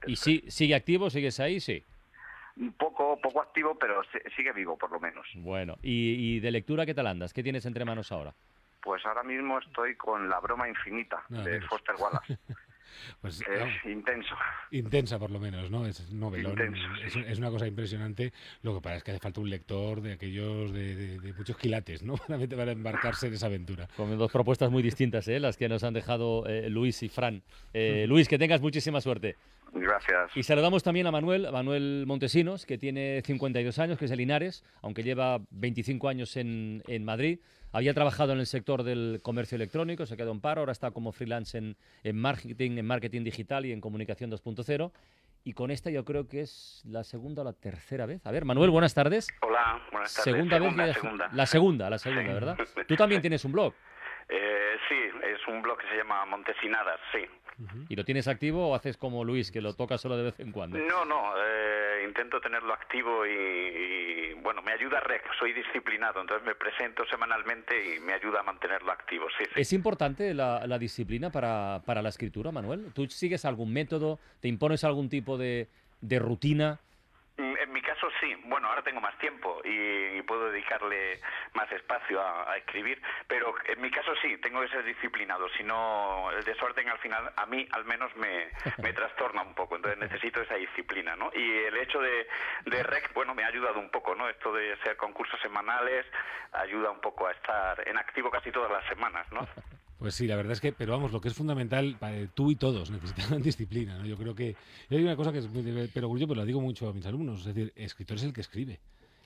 ¿Y 0.04 0.16
si, 0.16 0.40
sigue 0.50 0.74
activo? 0.74 1.10
¿Sigues 1.10 1.38
ahí? 1.38 1.60
Sí. 1.60 1.84
Un 2.56 2.72
poco, 2.72 3.20
poco 3.20 3.40
activo, 3.40 3.78
pero 3.78 4.02
sigue 4.34 4.52
vivo, 4.52 4.76
por 4.76 4.90
lo 4.90 4.98
menos. 4.98 5.24
Bueno, 5.36 5.76
¿y, 5.80 6.40
de 6.40 6.50
lectura 6.50 6.84
qué 6.84 6.94
tal 6.94 7.06
andas? 7.06 7.32
¿Qué 7.32 7.44
tienes 7.44 7.66
entre 7.66 7.84
manos 7.84 8.10
ahora? 8.10 8.34
Pues 8.82 9.06
ahora 9.06 9.22
mismo 9.22 9.60
estoy 9.60 9.94
con 9.94 10.28
La 10.28 10.40
broma 10.40 10.68
infinita 10.68 11.22
de 11.28 11.60
Foster 11.60 11.94
Wallace. 12.00 12.36
Pues, 13.20 13.40
es 13.40 13.90
intenso. 13.90 14.34
Intensa, 14.70 15.18
por 15.18 15.30
lo 15.30 15.38
menos, 15.38 15.70
¿no? 15.70 15.86
Es 15.86 16.12
novelón. 16.12 16.74
es, 17.04 17.38
una 17.38 17.50
cosa 17.50 17.66
impresionante. 17.66 18.32
Lo 18.62 18.74
que 18.74 18.80
pasa 18.80 18.96
es 18.96 19.04
que 19.04 19.10
hace 19.12 19.20
falta 19.20 19.40
un 19.40 19.50
lector 19.50 20.00
de 20.00 20.12
aquellos 20.12 20.72
de, 20.72 21.34
muchos 21.36 21.56
quilates, 21.56 22.02
¿no? 22.02 22.16
Para 22.56 22.72
embarcarse 22.72 23.28
en 23.28 23.34
esa 23.34 23.46
aventura. 23.46 23.88
Con 23.96 24.16
dos 24.16 24.30
propuestas 24.30 24.70
muy 24.70 24.82
distintas, 24.82 25.28
¿eh? 25.28 25.40
Las 25.40 25.56
que 25.56 25.68
nos 25.68 25.84
han 25.84 25.94
dejado 25.94 26.46
eh, 26.46 26.68
Luis 26.68 27.02
y 27.02 27.08
Fran. 27.08 27.42
Eh, 27.72 28.06
Luis, 28.08 28.28
que 28.28 28.38
tengas 28.38 28.60
muchísima 28.60 29.00
suerte. 29.00 29.36
Gracias. 29.72 30.36
Y 30.36 30.42
saludamos 30.44 30.82
también 30.82 31.06
a 31.06 31.10
Manuel, 31.10 31.48
Manuel 31.50 32.04
Montesinos, 32.06 32.64
que 32.64 32.78
tiene 32.78 33.22
52 33.24 33.78
años, 33.80 33.98
que 33.98 34.04
es 34.04 34.10
de 34.10 34.16
Linares, 34.16 34.64
aunque 34.82 35.02
lleva 35.02 35.40
25 35.50 36.08
años 36.08 36.36
en, 36.36 36.82
en 36.86 37.04
Madrid. 37.04 37.40
Había 37.74 37.92
trabajado 37.92 38.32
en 38.32 38.38
el 38.38 38.46
sector 38.46 38.84
del 38.84 39.18
comercio 39.20 39.56
electrónico, 39.56 40.06
se 40.06 40.16
quedó 40.16 40.30
en 40.30 40.40
paro, 40.40 40.60
ahora 40.60 40.70
está 40.70 40.92
como 40.92 41.10
freelance 41.10 41.58
en, 41.58 41.76
en 42.04 42.16
marketing, 42.16 42.78
en 42.78 42.86
marketing 42.86 43.24
digital 43.24 43.66
y 43.66 43.72
en 43.72 43.80
comunicación 43.80 44.30
2.0. 44.30 44.92
Y 45.42 45.54
con 45.54 45.72
esta 45.72 45.90
yo 45.90 46.04
creo 46.04 46.28
que 46.28 46.42
es 46.42 46.82
la 46.84 47.02
segunda 47.02 47.42
o 47.42 47.44
la 47.44 47.52
tercera 47.52 48.06
vez. 48.06 48.24
A 48.24 48.30
ver, 48.30 48.44
Manuel, 48.44 48.70
buenas 48.70 48.94
tardes. 48.94 49.26
Hola, 49.42 49.82
buenas 49.90 50.14
tardes. 50.14 50.22
Segunda, 50.22 50.58
vez. 50.60 50.96
La 51.32 51.46
segunda, 51.46 51.90
la 51.90 51.98
segunda, 51.98 52.32
¿verdad? 52.32 52.56
Tú 52.86 52.94
también 52.94 53.20
tienes 53.20 53.44
un 53.44 53.50
blog. 53.50 53.74
Eh, 54.28 54.76
sí, 54.88 54.96
es 55.22 55.46
un 55.48 55.62
blog 55.62 55.78
que 55.78 55.88
se 55.88 55.96
llama 55.96 56.24
Montesinadas, 56.26 57.00
sí. 57.12 57.26
¿Y 57.88 57.94
lo 57.94 58.04
tienes 58.04 58.26
activo 58.26 58.68
o 58.68 58.74
haces 58.74 58.96
como 58.96 59.22
Luis, 59.24 59.52
que 59.52 59.60
lo 59.60 59.74
toca 59.74 59.96
solo 59.96 60.16
de 60.16 60.24
vez 60.24 60.40
en 60.40 60.50
cuando? 60.50 60.76
No, 60.76 61.04
no, 61.04 61.34
eh, 61.38 62.04
intento 62.04 62.40
tenerlo 62.40 62.72
activo 62.72 63.24
y, 63.24 64.34
bueno, 64.42 64.60
me 64.62 64.72
ayuda 64.72 64.98
REC, 65.00 65.22
soy 65.38 65.52
disciplinado, 65.52 66.20
entonces 66.20 66.44
me 66.44 66.56
presento 66.56 67.04
semanalmente 67.06 67.94
y 67.94 68.00
me 68.00 68.12
ayuda 68.12 68.40
a 68.40 68.42
mantenerlo 68.42 68.90
activo. 68.90 69.26
Sí, 69.38 69.44
¿Es 69.54 69.72
importante 69.72 70.34
la, 70.34 70.66
la 70.66 70.78
disciplina 70.78 71.30
para, 71.30 71.82
para, 71.86 72.02
la 72.02 72.08
escritura, 72.08 72.50
Manuel? 72.50 72.92
¿Tú 72.92 73.06
sigues 73.06 73.44
algún 73.44 73.72
método? 73.72 74.18
¿Te 74.40 74.48
impones 74.48 74.82
algún 74.82 75.08
tipo 75.08 75.38
de, 75.38 75.68
de 76.00 76.18
rutina? 76.18 76.80
Mm, 77.36 77.56
en 77.56 77.72
mi 77.72 77.82
caso 77.82 78.08
sí, 78.20 78.32
bueno, 78.44 78.68
ahora 78.68 78.82
tengo 78.82 79.00
más 79.00 79.18
tiempo 79.18 79.60
y, 79.64 80.22
puedo 80.22 80.50
dedicarle 80.50 81.20
más 81.52 81.70
espacio 81.72 82.22
a, 82.22 82.56
escribir, 82.56 83.02
pero 83.26 83.54
en 83.66 83.80
mi 83.80 83.90
caso 83.90 84.12
sí, 84.22 84.38
tengo 84.38 84.60
que 84.60 84.68
ser 84.68 84.84
disciplinado, 84.84 85.48
si 85.50 85.64
no 85.64 86.30
el 86.30 86.44
desorden 86.44 86.88
al 86.88 86.98
final 86.98 87.32
a 87.36 87.44
mí 87.46 87.66
al 87.72 87.84
menos 87.84 88.14
me, 88.16 88.92
trastorna 88.92 89.42
un 89.42 89.54
poco, 89.54 89.76
entonces 89.76 89.98
necesito 89.98 90.40
esa 90.40 90.54
disciplina, 90.54 91.16
¿no? 91.16 91.30
Y 91.34 91.58
el 91.64 91.76
hecho 91.76 92.00
de, 92.00 92.26
de 92.66 92.82
REC, 92.84 93.12
bueno, 93.12 93.34
me 93.34 93.42
ha 93.44 93.48
ayudado 93.48 93.80
un 93.80 93.90
poco, 93.90 94.14
¿no? 94.14 94.28
Esto 94.28 94.52
de 94.52 94.76
ser 94.78 94.96
concursos 94.96 95.40
semanales 95.40 96.06
ayuda 96.52 96.90
un 96.90 97.00
poco 97.00 97.26
a 97.26 97.32
estar 97.32 97.86
en 97.88 97.98
activo 97.98 98.30
casi 98.30 98.52
todas 98.52 98.70
las 98.70 98.86
semanas, 98.86 99.26
¿no? 99.32 99.46
Pues 100.04 100.16
sí, 100.16 100.26
la 100.26 100.36
verdad 100.36 100.52
es 100.52 100.60
que, 100.60 100.70
pero 100.70 100.92
vamos, 100.92 101.12
lo 101.12 101.20
que 101.22 101.28
es 101.28 101.34
fundamental, 101.34 101.96
tú 102.34 102.50
y 102.50 102.56
todos 102.56 102.90
necesitan 102.90 103.40
disciplina, 103.40 103.96
¿no? 103.96 104.04
Yo 104.04 104.18
creo 104.18 104.34
que, 104.34 104.54
yo 104.90 104.98
hay 104.98 105.02
una 105.02 105.16
cosa 105.16 105.32
que 105.32 105.38
es, 105.38 105.48
pero 105.94 106.14
yo 106.14 106.28
pero 106.28 106.40
lo 106.42 106.44
digo 106.44 106.60
mucho 106.60 106.90
a 106.90 106.92
mis 106.92 107.06
alumnos, 107.06 107.40
es 107.40 107.54
decir, 107.54 107.72
escritor 107.74 108.18
es 108.18 108.24
el 108.24 108.34
que 108.34 108.42
escribe, 108.42 108.80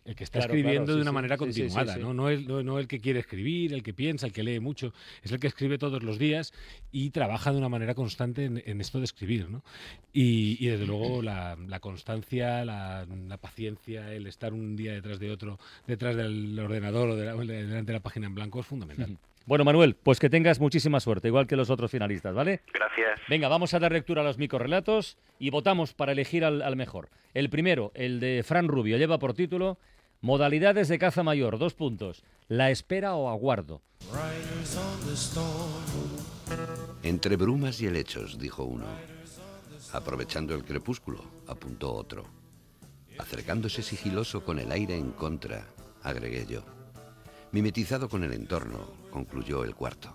el 0.05 0.15
que 0.15 0.23
está 0.23 0.39
escribiendo 0.39 0.95
de 0.95 1.03
una 1.03 1.11
manera 1.11 1.37
continuada, 1.37 1.97
¿no? 1.97 2.15
No, 2.15 2.29
el, 2.29 2.47
no, 2.47 2.79
el 2.79 2.87
que 2.87 3.01
quiere 3.01 3.19
escribir, 3.19 3.75
el 3.75 3.83
que 3.83 3.93
piensa, 3.93 4.25
el 4.25 4.33
que 4.33 4.45
lee 4.45 4.61
mucho, 4.61 4.95
es 5.21 5.33
el 5.33 5.41
que 5.41 5.49
escribe 5.49 5.79
todos 5.79 6.05
los 6.05 6.17
días 6.17 6.53
y 6.93 7.11
trabaja 7.11 7.51
de 7.51 7.59
una 7.59 7.69
manera 7.69 7.97
constante 7.97 8.45
en, 8.45 8.81
esto 8.81 8.99
de 8.99 9.05
escribir, 9.05 9.51
¿no? 9.51 9.65
Y, 10.13 10.65
desde 10.65 10.87
luego 10.87 11.23
la, 11.23 11.57
constancia, 11.81 12.65
la, 12.65 13.05
paciencia, 13.41 14.15
el 14.15 14.29
estar 14.29 14.53
un 14.53 14.77
día 14.77 14.93
detrás 14.93 15.19
de 15.19 15.33
otro, 15.33 15.59
detrás 15.89 16.15
del 16.15 16.57
ordenador 16.57 17.09
o 17.09 17.17
delante 17.17 17.91
de 17.91 17.93
la 17.93 18.01
página 18.01 18.29
en 18.29 18.37
blanco 18.37 18.61
es 18.61 18.67
fundamental. 18.67 19.19
Bueno, 19.49 19.65
Manuel, 19.65 19.95
pues 19.95 20.21
que 20.21 20.29
tengas 20.29 20.61
muchísima 20.61 21.01
suerte, 21.01 21.29
igual 21.29 21.47
que 21.47 21.57
los 21.57 21.71
otros 21.71 21.91
finalistas, 21.91 22.35
¿vale? 22.35 22.61
Gracias. 22.71 23.19
Venga, 23.31 23.49
vamos 23.49 23.73
a 23.73 23.79
dar 23.79 23.93
lectura 23.93 24.21
a 24.21 24.25
los 24.25 24.37
microrelatos 24.37 25.17
y 25.39 25.49
votamos 25.49 25.95
para 25.95 26.13
elegir 26.13 26.45
al, 26.45 26.77
mejor. 26.77 27.09
El 27.33 27.49
primero, 27.49 27.91
el 27.95 28.21
de 28.21 28.45
Fran 28.47 28.69
Rubio, 28.69 28.99
lleva 28.99 29.19
por 29.19 29.33
título 29.33 29.79
Modalidades 30.21 30.89
de 30.89 30.99
caza 30.99 31.23
mayor, 31.23 31.59
dos 31.59 31.73
puntos. 31.73 32.25
La 32.49 32.71
espera 32.71 33.15
o 33.15 33.31
aguardo. 33.31 33.81
Entre 37.03 37.37
brumas 37.37 37.81
y 37.81 37.87
helechos, 37.87 38.39
dijo 38.39 38.65
uno. 38.65 38.85
Aprovechando 39.95 40.55
el 40.55 40.63
crepúsculo, 40.63 41.25
apuntó 41.47 41.95
otro. 41.95 42.27
Acercándose 43.17 43.83
sigiloso 43.83 44.45
con 44.45 44.59
el 44.59 44.71
aire 44.71 44.95
en 44.95 45.13
contra, 45.13 45.65
agregué 46.03 46.45
yo. 46.45 46.78
Mimetizado 47.51 48.11
con 48.11 48.25
el 48.25 48.35
entorno, 48.35 48.93
concluyó 49.11 49.65
el 49.65 49.75
cuarto. 49.75 50.15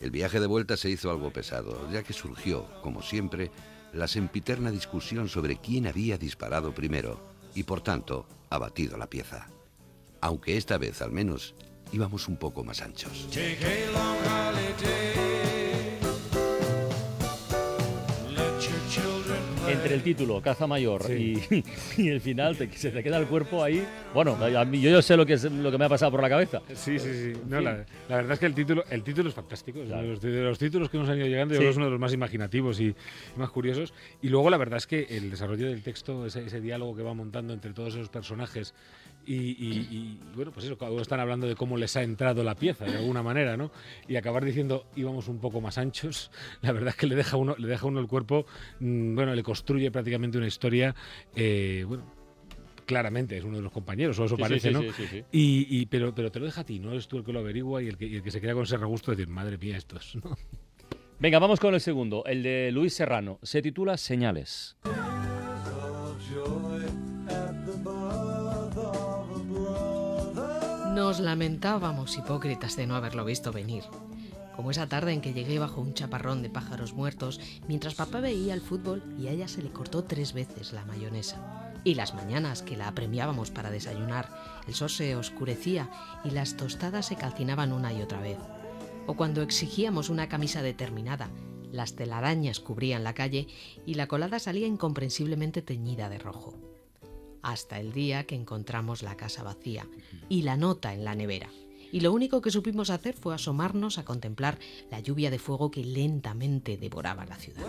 El 0.00 0.10
viaje 0.12 0.38
de 0.38 0.46
vuelta 0.46 0.76
se 0.76 0.88
hizo 0.88 1.10
algo 1.10 1.32
pesado, 1.32 1.90
ya 1.90 2.04
que 2.04 2.12
surgió, 2.12 2.66
como 2.82 3.02
siempre, 3.02 3.50
la 3.92 4.06
sempiterna 4.06 4.70
discusión 4.70 5.28
sobre 5.28 5.56
quién 5.56 5.86
había 5.86 6.18
disparado 6.18 6.72
primero 6.72 7.20
y, 7.54 7.64
por 7.64 7.80
tanto, 7.80 8.28
abatido 8.50 8.96
la 8.96 9.08
pieza. 9.08 9.48
Aunque 10.20 10.56
esta 10.56 10.78
vez, 10.78 11.02
al 11.02 11.10
menos, 11.10 11.54
íbamos 11.92 12.28
un 12.28 12.36
poco 12.36 12.62
más 12.62 12.80
anchos. 12.80 13.28
Entre 19.86 19.96
el 19.96 20.02
título, 20.02 20.40
Caza 20.40 20.66
Mayor, 20.66 21.02
y, 21.10 21.38
el 22.08 22.20
final, 22.20 22.56
se 22.56 22.90
te 22.90 23.02
queda 23.02 23.18
el 23.18 23.26
cuerpo 23.26 23.62
ahí. 23.62 23.86
Bueno, 24.12 24.36
a 24.36 24.64
mí, 24.64 24.80
yo, 24.80 24.90
yo 24.90 25.00
sé 25.00 25.16
lo 25.16 25.24
que, 25.24 25.34
es, 25.34 25.44
lo 25.44 25.70
que 25.70 25.78
me 25.78 25.84
ha 25.84 25.88
pasado 25.88 26.10
por 26.10 26.22
la 26.22 26.28
cabeza. 26.28 26.60
Sí, 26.74 26.98
sí, 26.98 27.12
sí. 27.12 27.32
la, 27.48 27.84
verdad 28.08 28.32
es 28.32 28.38
que 28.38 28.46
el 28.46 28.54
título, 28.54 28.84
el 28.90 29.02
título 29.02 29.28
es 29.28 29.34
fantástico. 29.34 29.78
De, 29.80 30.42
los, 30.42 30.58
títulos 30.58 30.90
que 30.90 30.98
nos 30.98 31.08
han 31.08 31.18
ido 31.18 31.26
llegando, 31.26 31.54
es 31.54 31.76
uno 31.76 31.86
de 31.86 31.92
los 31.92 32.00
más 32.00 32.12
imaginativos 32.12 32.80
y, 32.80 32.94
más 33.36 33.50
curiosos. 33.50 33.94
Y 34.22 34.28
luego 34.28 34.50
la 34.50 34.56
verdad 34.56 34.78
es 34.78 34.86
que 34.86 35.06
el 35.08 35.30
desarrollo 35.30 35.68
del 35.68 35.82
texto, 35.82 36.26
ese, 36.26 36.46
ese 36.46 36.60
diálogo 36.60 36.96
que 36.96 37.02
va 37.02 37.14
montando 37.14 37.54
entre 37.54 37.72
todos 37.72 37.94
esos 37.94 38.08
personajes 38.08 38.74
y, 39.26 40.18
bueno, 40.34 40.52
pues 40.52 40.66
eso, 40.66 40.78
cada 40.78 40.92
uno 40.92 41.02
están 41.02 41.20
hablando 41.20 41.46
de 41.46 41.56
cómo 41.56 41.76
les 41.76 41.96
ha 41.96 42.02
entrado 42.02 42.44
la 42.44 42.54
pieza 42.54 42.84
de 42.84 42.96
alguna 42.96 43.22
manera, 43.22 43.56
¿no? 43.56 43.72
Y 44.08 44.16
acabar 44.16 44.44
diciendo 44.44 44.86
íbamos 44.96 45.28
un 45.28 45.38
poco 45.38 45.60
más 45.60 45.78
anchos, 45.78 46.30
la 46.62 46.72
verdad 46.72 46.90
es 46.90 46.96
que 46.96 47.06
le 47.06 47.14
deja 47.14 47.36
uno, 47.36 47.54
le 47.58 47.68
deja 47.68 47.86
uno 47.86 48.00
el 48.00 48.06
cuerpo, 48.06 48.46
mm, 48.80 49.14
bueno, 49.14 49.34
le 49.34 49.42
construye 49.42 49.90
prácticamente 49.90 50.38
una 50.38 50.46
historia, 50.46 50.94
eh, 51.34 51.84
bueno, 51.86 52.04
claramente 52.86 53.36
es 53.36 53.44
uno 53.44 53.56
de 53.56 53.62
los 53.62 53.72
compañeros, 53.72 54.18
o 54.18 54.24
eso 54.24 54.36
parece, 54.36 54.70
¿no? 54.70 54.82
y, 55.32 55.86
pero, 55.86 56.14
pero 56.14 56.30
te 56.30 56.38
lo 56.38 56.46
deja 56.46 56.60
a 56.60 56.64
ti, 56.64 56.78
no 56.78 56.92
eres 56.92 57.08
tú 57.08 57.18
el 57.18 57.24
que 57.24 57.32
lo 57.32 57.40
averigua 57.40 57.82
y 57.82 57.88
el 57.88 57.96
que, 57.96 58.16
el 58.16 58.22
que 58.22 58.30
se 58.30 58.40
queda 58.40 58.54
con 58.54 58.62
ese 58.62 58.76
regusto 58.76 59.10
de 59.10 59.16
decir, 59.16 59.32
madre 59.32 59.58
mía, 59.58 59.76
estos, 59.76 60.16
¿no? 60.16 60.36
Venga, 61.18 61.38
vamos 61.38 61.60
con 61.60 61.72
el 61.72 61.80
segundo, 61.80 62.24
el 62.26 62.42
de 62.42 62.70
Luis 62.70 62.92
Serrano. 62.92 63.38
Se 63.42 63.62
titula 63.62 63.96
Señales. 63.96 64.76
Nos 70.96 71.20
lamentábamos 71.20 72.16
hipócritas 72.16 72.74
de 72.74 72.86
no 72.86 72.96
haberlo 72.96 73.26
visto 73.26 73.52
venir. 73.52 73.84
Como 74.56 74.70
esa 74.70 74.86
tarde 74.86 75.12
en 75.12 75.20
que 75.20 75.34
llegué 75.34 75.58
bajo 75.58 75.82
un 75.82 75.92
chaparrón 75.92 76.42
de 76.42 76.48
pájaros 76.48 76.94
muertos 76.94 77.38
mientras 77.68 77.96
papá 77.96 78.20
veía 78.20 78.54
el 78.54 78.62
fútbol 78.62 79.02
y 79.18 79.26
a 79.26 79.32
ella 79.32 79.46
se 79.46 79.62
le 79.62 79.68
cortó 79.68 80.04
tres 80.04 80.32
veces 80.32 80.72
la 80.72 80.86
mayonesa. 80.86 81.74
Y 81.84 81.96
las 81.96 82.14
mañanas 82.14 82.62
que 82.62 82.78
la 82.78 82.88
apremiábamos 82.88 83.50
para 83.50 83.70
desayunar, 83.70 84.30
el 84.66 84.72
sol 84.72 84.88
se 84.88 85.14
oscurecía 85.16 85.90
y 86.24 86.30
las 86.30 86.56
tostadas 86.56 87.04
se 87.04 87.16
calcinaban 87.16 87.74
una 87.74 87.92
y 87.92 88.00
otra 88.00 88.22
vez. 88.22 88.38
O 89.06 89.16
cuando 89.16 89.42
exigíamos 89.42 90.08
una 90.08 90.30
camisa 90.30 90.62
determinada, 90.62 91.28
las 91.72 91.94
telarañas 91.94 92.58
cubrían 92.58 93.04
la 93.04 93.12
calle 93.12 93.48
y 93.84 93.96
la 93.96 94.06
colada 94.06 94.38
salía 94.38 94.66
incomprensiblemente 94.66 95.60
teñida 95.60 96.08
de 96.08 96.16
rojo 96.16 96.75
hasta 97.46 97.78
el 97.78 97.92
día 97.92 98.24
que 98.24 98.34
encontramos 98.34 99.02
la 99.02 99.16
casa 99.16 99.44
vacía 99.44 99.86
y 100.28 100.42
la 100.42 100.56
nota 100.56 100.92
en 100.92 101.04
la 101.04 101.14
nevera. 101.14 101.48
Y 101.92 102.00
lo 102.00 102.12
único 102.12 102.40
que 102.40 102.50
supimos 102.50 102.90
hacer 102.90 103.14
fue 103.14 103.34
asomarnos 103.34 103.98
a 103.98 104.04
contemplar 104.04 104.58
la 104.90 104.98
lluvia 104.98 105.30
de 105.30 105.38
fuego 105.38 105.70
que 105.70 105.84
lentamente 105.84 106.76
devoraba 106.76 107.24
la 107.24 107.36
ciudad. 107.36 107.64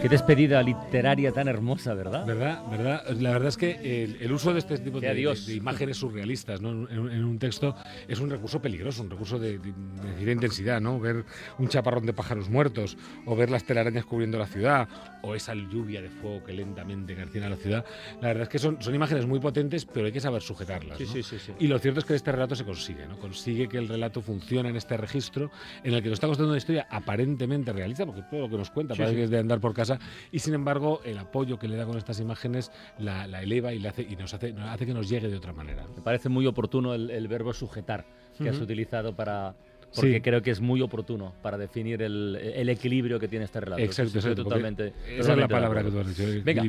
Qué 0.00 0.08
despedida 0.08 0.62
literaria 0.62 1.30
tan 1.30 1.46
hermosa, 1.46 1.92
¿verdad? 1.92 2.24
¿Verdad? 2.24 2.62
¿Verdad? 2.70 3.10
La 3.18 3.32
verdad 3.32 3.48
es 3.48 3.58
que 3.58 4.04
el, 4.18 4.32
uso 4.32 4.54
de 4.54 4.60
este 4.60 4.78
tipo 4.78 4.98
de, 4.98 5.36
imágenes 5.54 5.98
surrealistas 5.98 6.62
¿no? 6.62 6.88
en, 6.88 7.22
un 7.22 7.38
texto 7.38 7.76
es 8.08 8.18
un 8.18 8.30
recurso 8.30 8.62
peligroso, 8.62 9.02
un 9.02 9.10
recurso 9.10 9.38
de, 9.38 9.58
de, 9.58 10.32
intensidad, 10.32 10.80
¿no? 10.80 10.98
Ver 10.98 11.26
un 11.58 11.68
chaparrón 11.68 12.06
de 12.06 12.14
pájaros 12.14 12.48
muertos, 12.48 12.96
o 13.26 13.36
ver 13.36 13.50
las 13.50 13.64
telarañas 13.64 14.06
cubriendo 14.06 14.38
la 14.38 14.46
ciudad, 14.46 14.88
o 15.20 15.34
esa 15.34 15.54
lluvia 15.54 16.00
de 16.00 16.08
fuego 16.08 16.42
que 16.44 16.54
lentamente 16.54 17.14
calcina 17.14 17.50
la 17.50 17.56
ciudad. 17.56 17.84
La 18.22 18.28
verdad 18.28 18.44
es 18.44 18.48
que 18.48 18.58
son, 18.58 18.80
son 18.80 18.94
imágenes 18.94 19.26
muy 19.26 19.38
potentes, 19.38 19.84
pero 19.84 20.06
hay 20.06 20.12
que 20.12 20.20
saber 20.20 20.40
sujetarlas. 20.40 20.96
Sí, 20.96 21.06
sí, 21.06 21.22
sí, 21.22 21.52
y 21.58 21.66
lo 21.66 21.78
cierto 21.78 22.00
es 22.00 22.06
que 22.06 22.14
este 22.14 22.32
relato 22.32 22.54
se 22.54 22.64
consigue, 22.64 23.06
¿no? 23.06 23.18
Consigue 23.18 23.68
que 23.68 23.76
el 23.76 23.88
relato 23.88 24.22
funcione 24.22 24.70
en 24.70 24.76
este 24.76 24.96
registro 24.96 25.50
en 25.84 25.92
el 25.92 26.02
que 26.02 26.08
nos 26.08 26.16
está 26.16 26.26
contando 26.26 26.48
una 26.48 26.58
historia 26.58 26.86
aparentemente 26.88 27.70
realista, 27.70 28.06
porque 28.06 28.22
todo 28.22 28.40
lo 28.40 28.48
que 28.48 28.56
nos 28.56 28.70
cuenta 28.70 28.94
parece 28.94 29.14
que 29.14 29.24
es 29.24 29.30
de 29.30 29.38
andar 29.38 29.60
por 29.60 29.74
casa 29.74 29.89
y 30.30 30.38
sin 30.38 30.54
embargo 30.54 31.00
el 31.04 31.18
apoyo 31.18 31.58
que 31.58 31.68
le 31.68 31.76
da 31.76 31.86
con 31.86 31.96
estas 31.96 32.20
imágenes 32.20 32.70
la, 32.98 33.24
eleva 33.42 33.72
y, 33.72 33.78
le 33.78 33.88
hace, 33.88 34.02
y 34.02 34.16
nos 34.16 34.34
hace, 34.34 34.54
hace 34.58 34.86
que 34.86 34.94
nos 34.94 35.08
llegue 35.08 35.28
de 35.28 35.36
otra 35.36 35.52
manera. 35.52 35.86
Me 35.96 36.02
parece 36.02 36.28
muy 36.28 36.46
oportuno 36.46 36.94
el, 36.94 37.28
verbo 37.28 37.52
sujetar 37.52 38.04
que 38.38 38.48
has 38.48 38.58
utilizado 38.58 39.14
para, 39.14 39.54
porque 39.94 40.22
creo 40.22 40.42
que 40.42 40.50
es 40.50 40.60
muy 40.60 40.80
oportuno 40.82 41.34
para 41.42 41.58
definir 41.58 42.02
el, 42.02 42.68
equilibrio 42.68 43.18
que 43.18 43.28
tiene 43.28 43.44
este 43.44 43.60
relato. 43.60 43.82
Exacto, 43.82 44.18
exacto. 44.18 44.44
Totalmente, 44.44 44.92
esa 45.16 45.32
es 45.32 45.38
la 45.38 45.48
palabra 45.48 45.82
que 45.82 45.90
tú 45.90 45.98
has 45.98 46.16
dicho, 46.16 46.24
Venga, 46.44 46.64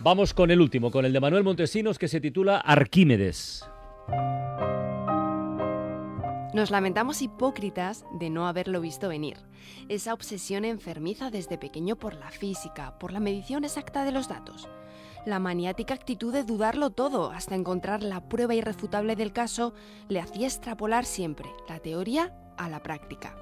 vamos 0.00 0.34
con 0.34 0.50
el 0.50 0.60
último, 0.60 0.90
con 0.90 1.04
el 1.04 1.12
de 1.12 1.20
Manuel 1.20 1.44
Montesinos 1.44 1.98
que 1.98 2.08
se 2.08 2.20
titula 2.20 2.58
Arquímedes. 2.58 3.64
Nos 6.52 6.70
lamentamos 6.70 7.22
hipócritas 7.22 8.04
de 8.12 8.28
no 8.28 8.46
haberlo 8.46 8.82
visto 8.82 9.08
venir. 9.08 9.38
Esa 9.88 10.12
obsesión 10.12 10.66
enfermiza 10.66 11.30
desde 11.30 11.56
pequeño 11.56 11.96
por 11.96 12.12
la 12.12 12.30
física, 12.30 12.98
por 12.98 13.10
la 13.10 13.20
medición 13.20 13.64
exacta 13.64 14.04
de 14.04 14.12
los 14.12 14.28
datos. 14.28 14.68
La 15.24 15.38
maniática 15.38 15.94
actitud 15.94 16.30
de 16.30 16.44
dudarlo 16.44 16.90
todo 16.90 17.30
hasta 17.30 17.54
encontrar 17.54 18.02
la 18.02 18.28
prueba 18.28 18.54
irrefutable 18.54 19.16
del 19.16 19.32
caso 19.32 19.72
le 20.08 20.20
hacía 20.20 20.46
extrapolar 20.46 21.06
siempre 21.06 21.48
la 21.70 21.78
teoría 21.78 22.36
a 22.58 22.68
la 22.68 22.82
práctica. 22.82 23.34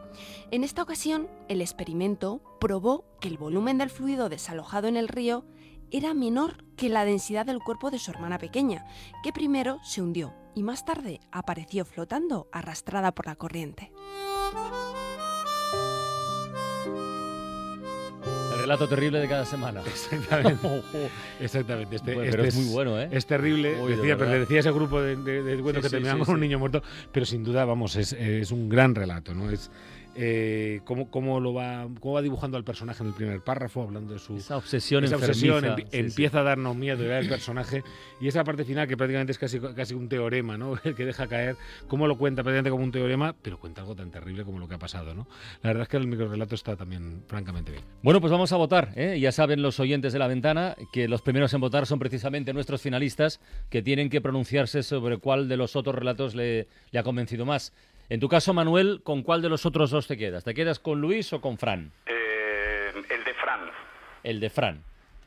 En 0.52 0.62
esta 0.62 0.82
ocasión, 0.82 1.28
el 1.48 1.62
experimento 1.62 2.40
probó 2.60 3.06
que 3.20 3.26
el 3.26 3.38
volumen 3.38 3.76
del 3.78 3.90
fluido 3.90 4.28
desalojado 4.28 4.86
en 4.86 4.96
el 4.96 5.08
río 5.08 5.44
era 5.90 6.14
menor 6.14 6.64
que 6.76 6.88
la 6.88 7.04
densidad 7.04 7.44
del 7.44 7.58
cuerpo 7.58 7.90
de 7.90 7.98
su 7.98 8.12
hermana 8.12 8.38
pequeña, 8.38 8.86
que 9.24 9.32
primero 9.32 9.80
se 9.82 10.00
hundió 10.00 10.32
y 10.54 10.62
más 10.62 10.84
tarde 10.84 11.20
apareció 11.30 11.84
flotando 11.84 12.48
arrastrada 12.52 13.12
por 13.12 13.26
la 13.26 13.36
corriente. 13.36 13.92
El 18.52 18.58
relato 18.60 18.88
terrible 18.88 19.20
de 19.20 19.28
cada 19.28 19.46
semana. 19.46 19.80
Exactamente. 19.86 20.68
Exactamente. 21.40 21.96
Este, 21.96 22.28
este 22.28 22.48
es, 22.48 22.54
muy 22.56 22.72
bueno, 22.72 23.00
¿eh? 23.00 23.08
Es 23.10 23.26
terrible. 23.26 23.74
decía, 23.74 24.16
pertenecía 24.16 24.60
ese 24.60 24.70
grupo 24.70 25.00
de, 25.00 25.16
de, 25.16 25.62
cuentos 25.62 25.84
que 25.84 25.90
terminaban 25.90 26.24
con 26.24 26.34
un 26.34 26.40
niño 26.40 26.58
muerto, 26.58 26.82
pero 27.10 27.24
sin 27.24 27.42
duda, 27.42 27.64
vamos, 27.64 27.96
es, 27.96 28.12
es 28.12 28.50
un 28.50 28.68
gran 28.68 28.94
relato, 28.94 29.34
¿no? 29.34 29.50
Es, 29.50 29.70
eh, 30.14 30.80
cómo, 30.84 31.10
cómo, 31.10 31.40
lo 31.40 31.54
va, 31.54 31.88
cómo 32.00 32.14
va 32.14 32.22
dibujando 32.22 32.56
al 32.56 32.64
personaje 32.64 33.02
en 33.02 33.08
el 33.08 33.14
primer 33.14 33.40
párrafo, 33.42 33.82
hablando 33.82 34.12
de 34.12 34.18
su 34.18 34.36
esa 34.36 34.56
obsesión, 34.56 35.04
esa 35.04 35.16
obsesión 35.16 35.64
empieza 35.92 36.40
a 36.40 36.42
darnos 36.42 36.76
miedo 36.76 37.02
de 37.02 37.18
el 37.18 37.28
personaje 37.28 37.82
y 38.20 38.28
esa 38.28 38.44
parte 38.44 38.64
final 38.64 38.88
que 38.88 38.96
prácticamente 38.96 39.32
es 39.32 39.38
casi, 39.38 39.60
casi 39.60 39.94
un 39.94 40.08
teorema, 40.08 40.56
¿no? 40.56 40.74
El 40.82 40.94
que 40.96 41.04
deja 41.04 41.26
caer, 41.26 41.56
cómo 41.88 42.06
lo 42.06 42.18
cuenta 42.18 42.42
prácticamente 42.42 42.70
como 42.70 42.84
un 42.84 42.92
teorema, 42.92 43.34
pero 43.40 43.58
cuenta 43.58 43.82
algo 43.82 43.94
tan 43.94 44.10
terrible 44.10 44.44
como 44.44 44.58
lo 44.58 44.68
que 44.68 44.74
ha 44.74 44.78
pasado, 44.78 45.14
¿no? 45.14 45.26
La 45.62 45.70
verdad 45.70 45.82
es 45.82 45.88
que 45.88 45.96
el 45.96 46.06
microrelato 46.06 46.54
está 46.54 46.76
también 46.76 47.22
francamente 47.26 47.72
bien. 47.72 47.84
Bueno, 48.02 48.20
pues 48.20 48.30
vamos 48.30 48.52
a 48.52 48.56
votar, 48.56 48.92
¿eh? 48.96 49.18
Ya 49.20 49.32
saben 49.32 49.62
los 49.62 49.80
oyentes 49.80 50.12
de 50.12 50.18
la 50.18 50.26
ventana 50.26 50.76
que 50.92 51.08
los 51.08 51.22
primeros 51.22 51.52
en 51.54 51.60
votar 51.60 51.86
son 51.86 51.98
precisamente 51.98 52.52
nuestros 52.52 52.82
finalistas 52.82 53.40
que 53.68 53.82
tienen 53.82 54.10
que 54.10 54.20
pronunciarse 54.20 54.82
sobre 54.82 55.18
cuál 55.18 55.48
de 55.48 55.56
los 55.56 55.76
otros 55.76 55.94
relatos 55.94 56.34
le, 56.34 56.68
le 56.90 56.98
ha 56.98 57.02
convencido 57.02 57.44
más. 57.46 57.72
En 58.10 58.18
tu 58.18 58.28
caso, 58.28 58.52
Manuel, 58.52 59.02
¿con 59.04 59.22
cuál 59.22 59.40
de 59.40 59.48
los 59.48 59.64
otros 59.64 59.92
dos 59.92 60.08
te 60.08 60.16
quedas? 60.16 60.42
¿Te 60.42 60.52
quedas 60.52 60.80
con 60.80 61.00
Luis 61.00 61.32
o 61.32 61.40
con 61.40 61.58
Fran? 61.58 61.92
Eh, 62.06 62.90
el 63.08 63.24
de 63.24 63.34
Fran. 63.34 63.60
El 64.24 64.40
de 64.40 64.50
Fran. 64.50 64.82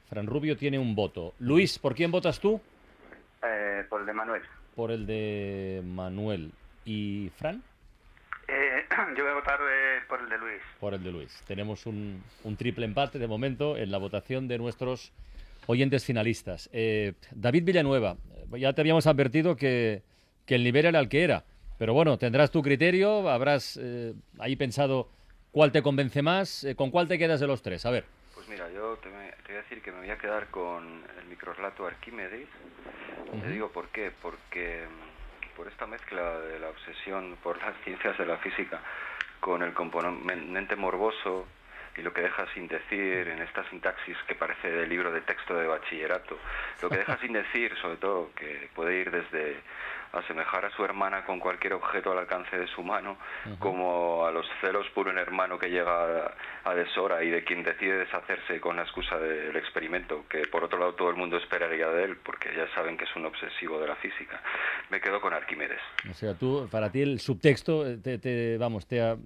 Fran 0.09 0.27
Rubio 0.27 0.57
tiene 0.57 0.77
un 0.77 0.93
voto. 0.93 1.33
Luis, 1.39 1.79
¿por 1.79 1.95
quién 1.95 2.11
votas 2.11 2.41
tú? 2.41 2.59
Eh, 3.41 3.85
por 3.89 4.01
el 4.01 4.05
de 4.05 4.13
Manuel. 4.13 4.41
Por 4.75 4.91
el 4.91 5.05
de 5.05 5.81
Manuel. 5.85 6.51
¿Y 6.83 7.31
Fran? 7.37 7.63
Eh, 8.49 8.83
yo 9.17 9.23
voy 9.23 9.31
a 9.31 9.35
votar 9.35 9.59
por 10.09 10.19
el 10.19 10.27
de 10.27 10.37
Luis. 10.37 10.61
Por 10.81 10.93
el 10.93 11.03
de 11.03 11.11
Luis. 11.13 11.41
Tenemos 11.47 11.85
un, 11.85 12.21
un 12.43 12.57
triple 12.57 12.83
empate 12.83 13.17
de 13.17 13.27
momento 13.27 13.77
en 13.77 13.91
la 13.91 13.97
votación 13.97 14.49
de 14.49 14.57
nuestros 14.57 15.13
oyentes 15.67 16.03
finalistas. 16.03 16.69
Eh, 16.73 17.13
David 17.31 17.63
Villanueva, 17.63 18.17
ya 18.57 18.73
te 18.73 18.81
habíamos 18.81 19.07
advertido 19.07 19.55
que, 19.55 20.03
que, 20.45 20.55
el 20.55 20.65
nivel 20.65 20.85
era 20.85 20.99
el 20.99 21.07
que 21.07 21.23
era, 21.23 21.45
pero 21.83 21.93
bueno, 21.93 22.17
tendrás 22.17 22.49
tu 22.49 22.61
criterio, 22.61 23.29
habrás 23.29 23.75
eh, 23.75 24.13
ahí 24.39 24.55
pensado 24.55 25.09
cuál 25.51 25.73
te 25.73 25.81
convence 25.81 26.21
más, 26.21 26.65
¿con 26.77 26.91
cuál 26.91 27.09
te 27.09 27.17
quedas 27.17 27.41
de 27.41 27.47
los 27.47 27.61
tres? 27.61 27.85
A 27.85 27.91
ver. 27.91 28.05
Pues 28.33 28.47
mira, 28.47 28.71
yo 28.71 28.95
te, 29.03 29.09
voy 29.09 29.17
a 29.19 29.61
decir 29.63 29.81
que 29.81 29.91
me 29.91 29.99
voy 29.99 30.09
a 30.09 30.17
quedar 30.17 30.47
con 30.47 31.03
el 31.19 31.25
microrelato 31.25 31.85
Arquímedes. 31.85 32.47
Te 33.37 33.49
digo 33.49 33.69
por 33.73 33.89
qué, 33.89 34.13
porque 34.21 34.87
mm, 34.87 35.57
por 35.57 35.67
esta 35.67 35.85
mezcla 35.85 36.39
de 36.39 36.57
la 36.57 36.69
obsesión 36.69 37.35
por 37.43 37.61
las 37.61 37.75
ciencias 37.83 38.17
de 38.17 38.27
la 38.27 38.37
física 38.37 38.79
con 39.41 39.61
el 39.61 39.73
componente 39.73 40.77
morboso 40.77 41.47
y 41.97 42.01
lo 42.01 42.13
que 42.13 42.21
deja 42.21 42.47
sin 42.53 42.69
decir 42.69 43.27
en 43.27 43.41
esta 43.41 43.69
sintaxis 43.69 44.15
que 44.25 44.35
parece 44.35 44.71
de 44.71 44.87
libro 44.87 45.11
de 45.11 45.19
texto 45.19 45.53
de 45.53 45.67
bachillerato, 45.67 46.39
lo 46.81 46.89
que 46.89 46.99
deja 46.99 47.17
sin 47.21 47.33
decir, 47.33 47.75
sobre 47.81 47.97
todo, 47.97 48.29
que 48.37 48.69
puede 48.73 49.01
ir 49.01 49.11
desde 49.11 49.57
asemejar 50.13 50.65
a 50.65 50.75
su 50.75 50.85
hermana 50.85 51.25
con 51.25 51.39
cualquier 51.39 51.73
objeto 51.73 52.11
al 52.11 52.19
alcance 52.19 52.57
de 52.57 52.67
su 52.67 52.83
mano, 52.83 53.17
como 53.59 54.25
a 54.25 54.31
los 54.31 54.45
celos 54.61 54.85
por 54.93 55.07
un 55.07 55.17
hermano 55.17 55.57
que 55.57 55.69
llega 55.69 56.33
a, 56.63 56.73
deshora 56.75 57.23
y 57.23 57.29
de 57.29 57.43
quien 57.43 57.63
decide 57.63 57.97
deshacerse 57.97 58.59
con 58.61 58.75
la 58.75 58.83
excusa 58.83 59.17
del 59.17 59.55
experimento, 59.55 60.25
que 60.29 60.47
por 60.47 60.63
otro 60.63 60.77
lado 60.77 60.93
todo 60.93 61.09
el 61.09 61.15
mundo 61.15 61.37
esperaría 61.37 61.87
de 61.89 62.03
él, 62.03 62.17
porque 62.23 62.49
ya 62.55 62.67
saben 62.75 62.95
que 62.95 63.05
es 63.05 63.15
un 63.15 63.25
obsesivo 63.25 63.79
de 63.79 63.87
la 63.87 63.95
física. 63.95 64.41
Me 64.89 65.01
quedo 65.01 65.19
con 65.19 65.33
Arquímedes. 65.33 65.81
O 66.09 66.13
sea, 66.13 66.35
tú, 66.35 66.67
para 66.71 66.91
ti 66.91 67.01
el 67.01 67.19
subtexto, 67.19 67.99
te, 67.99 68.57
vamos, 68.59 68.87
te 68.87 69.01
ha, 69.01 69.17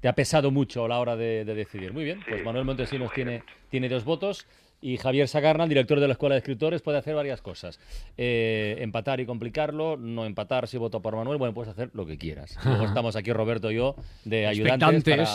te 0.00 0.08
ha 0.08 0.12
pesado 0.14 0.50
mucho 0.50 0.84
a 0.84 0.88
la 0.88 0.98
hora 0.98 1.16
de, 1.16 1.44
decidir. 1.44 1.92
Muy 1.92 2.04
bien, 2.04 2.20
pues 2.28 2.44
Manuel 2.44 2.66
Montesinos 2.66 3.12
tiene, 3.12 3.42
tiene 3.70 3.88
dos 3.88 4.04
votos 4.04 4.46
y 4.82 4.98
Javier 4.98 5.28
Sagarna, 5.28 5.62
el 5.62 5.68
director 5.68 6.00
de 6.00 6.08
la 6.08 6.12
Escuela 6.12 6.34
de 6.34 6.40
Escritores, 6.40 6.82
puede 6.82 6.98
hacer 6.98 7.14
varias 7.14 7.40
cosas. 7.40 7.78
Eh, 8.18 8.76
empatar 8.80 9.20
y 9.20 9.26
complicarlo, 9.26 9.96
no 9.96 10.26
empatar 10.26 10.66
si 10.66 10.76
voto 10.76 11.00
por 11.00 11.16
Manuel, 11.16 11.38
bueno, 11.38 11.54
puedes 11.54 11.70
hacer 11.70 11.90
lo 11.94 12.04
que 12.04 12.18
quieras. 12.18 12.58
Luego 12.64 12.84
estamos 12.84 13.14
aquí 13.14 13.32
Roberto 13.32 13.70
y 13.70 13.76
yo 13.76 13.94
de 14.24 14.46
ayudantes 14.46 15.30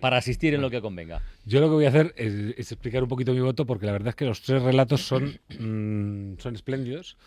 para, 0.00 0.16
asistir 0.16 0.54
en 0.54 0.62
lo 0.62 0.70
que 0.70 0.80
convenga. 0.80 1.22
Yo 1.44 1.60
lo 1.60 1.68
que 1.68 1.74
voy 1.74 1.84
a 1.84 1.90
hacer 1.90 2.14
es, 2.16 2.72
explicar 2.72 3.02
un 3.02 3.10
poquito 3.10 3.32
mi 3.32 3.40
voto 3.40 3.66
porque 3.66 3.86
la 3.86 3.92
verdad 3.92 4.08
es 4.08 4.14
que 4.14 4.24
los 4.24 4.40
tres 4.40 4.62
relatos 4.62 5.02
son, 5.02 5.38
mm, 5.58 6.40
son 6.40 6.54
espléndidos 6.54 7.18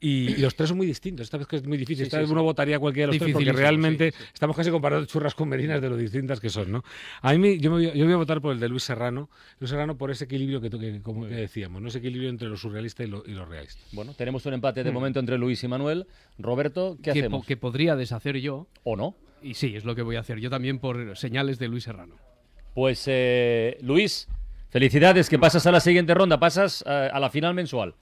y, 0.02 0.36
los 0.36 0.54
tres 0.54 0.68
son 0.68 0.78
muy 0.78 0.86
distintos. 0.86 1.24
Esta 1.24 1.38
vez 1.38 1.46
que 1.46 1.56
es 1.56 1.66
muy 1.66 1.78
difícil. 1.78 2.04
Esta 2.04 2.18
vez 2.18 2.30
uno 2.30 2.42
votaría 2.42 2.78
cualquiera 2.78 3.12
de 3.12 3.18
los 3.18 3.22
tres 3.22 3.32
porque 3.32 3.52
realmente 3.52 4.12
estamos 4.32 4.56
casi 4.56 4.70
comparando 4.70 5.06
churras 5.06 5.34
con 5.34 5.48
merinas 5.48 5.80
de 5.80 5.88
lo 5.88 5.96
distintas 5.96 6.40
que 6.40 6.50
son, 6.50 6.72
¿no? 6.72 6.84
A 7.22 7.32
mí 7.34 7.58
yo, 7.58 7.70
me 7.70 7.76
voy, 7.76 7.98
yo 7.98 8.04
voy 8.04 8.14
a 8.14 8.16
votar 8.16 8.40
por 8.40 8.52
el 8.52 8.60
de 8.60 8.68
Luis 8.68 8.82
Serrano. 8.82 9.28
Luis 9.58 9.70
Serrano 9.70 9.96
por 9.96 10.10
ese 10.10 10.24
equilibrio 10.24 10.60
que, 10.60 10.70
que 10.70 11.02
como 11.02 11.26
decíamos, 11.26 11.82
¿no? 11.82 11.88
Ese 11.88 11.98
equilibrio 11.98 12.30
entre 12.30 12.48
lo 12.48 12.56
surrealista 12.56 13.04
y 13.04 13.08
lo, 13.08 13.22
y 13.26 13.32
lo 13.32 13.44
realista. 13.44 13.80
Bueno, 13.92 14.14
tenemos 14.14 14.44
un 14.46 14.54
empate 14.54 14.82
de 14.82 14.90
mm. 14.90 14.94
momento 14.94 15.20
entre 15.20 15.38
Luis 15.38 15.62
y 15.64 15.68
Manuel. 15.68 16.06
Roberto, 16.38 16.98
¿qué 17.02 17.10
hacemos? 17.10 17.46
que 17.46 17.56
podría 17.56 17.96
deshacer 17.96 18.38
yo. 18.38 18.66
¿O 18.84 18.96
no? 18.96 19.14
Y 19.42 19.54
sí, 19.54 19.74
es 19.74 19.84
lo 19.84 19.94
que 19.94 20.02
voy 20.02 20.16
a 20.16 20.20
hacer. 20.20 20.38
Yo 20.38 20.50
también 20.50 20.78
por 20.78 21.16
señales 21.16 21.58
de 21.58 21.68
Luis 21.68 21.84
Serrano. 21.84 22.16
Pues, 22.74 23.04
eh, 23.06 23.78
Luis, 23.82 24.28
felicidades, 24.68 25.28
que 25.28 25.38
pasas 25.38 25.66
a 25.66 25.72
la 25.72 25.80
siguiente 25.80 26.14
ronda, 26.14 26.38
pasas 26.38 26.84
eh, 26.86 27.10
a 27.12 27.18
la 27.18 27.30
final 27.30 27.54
mensual. 27.54 27.94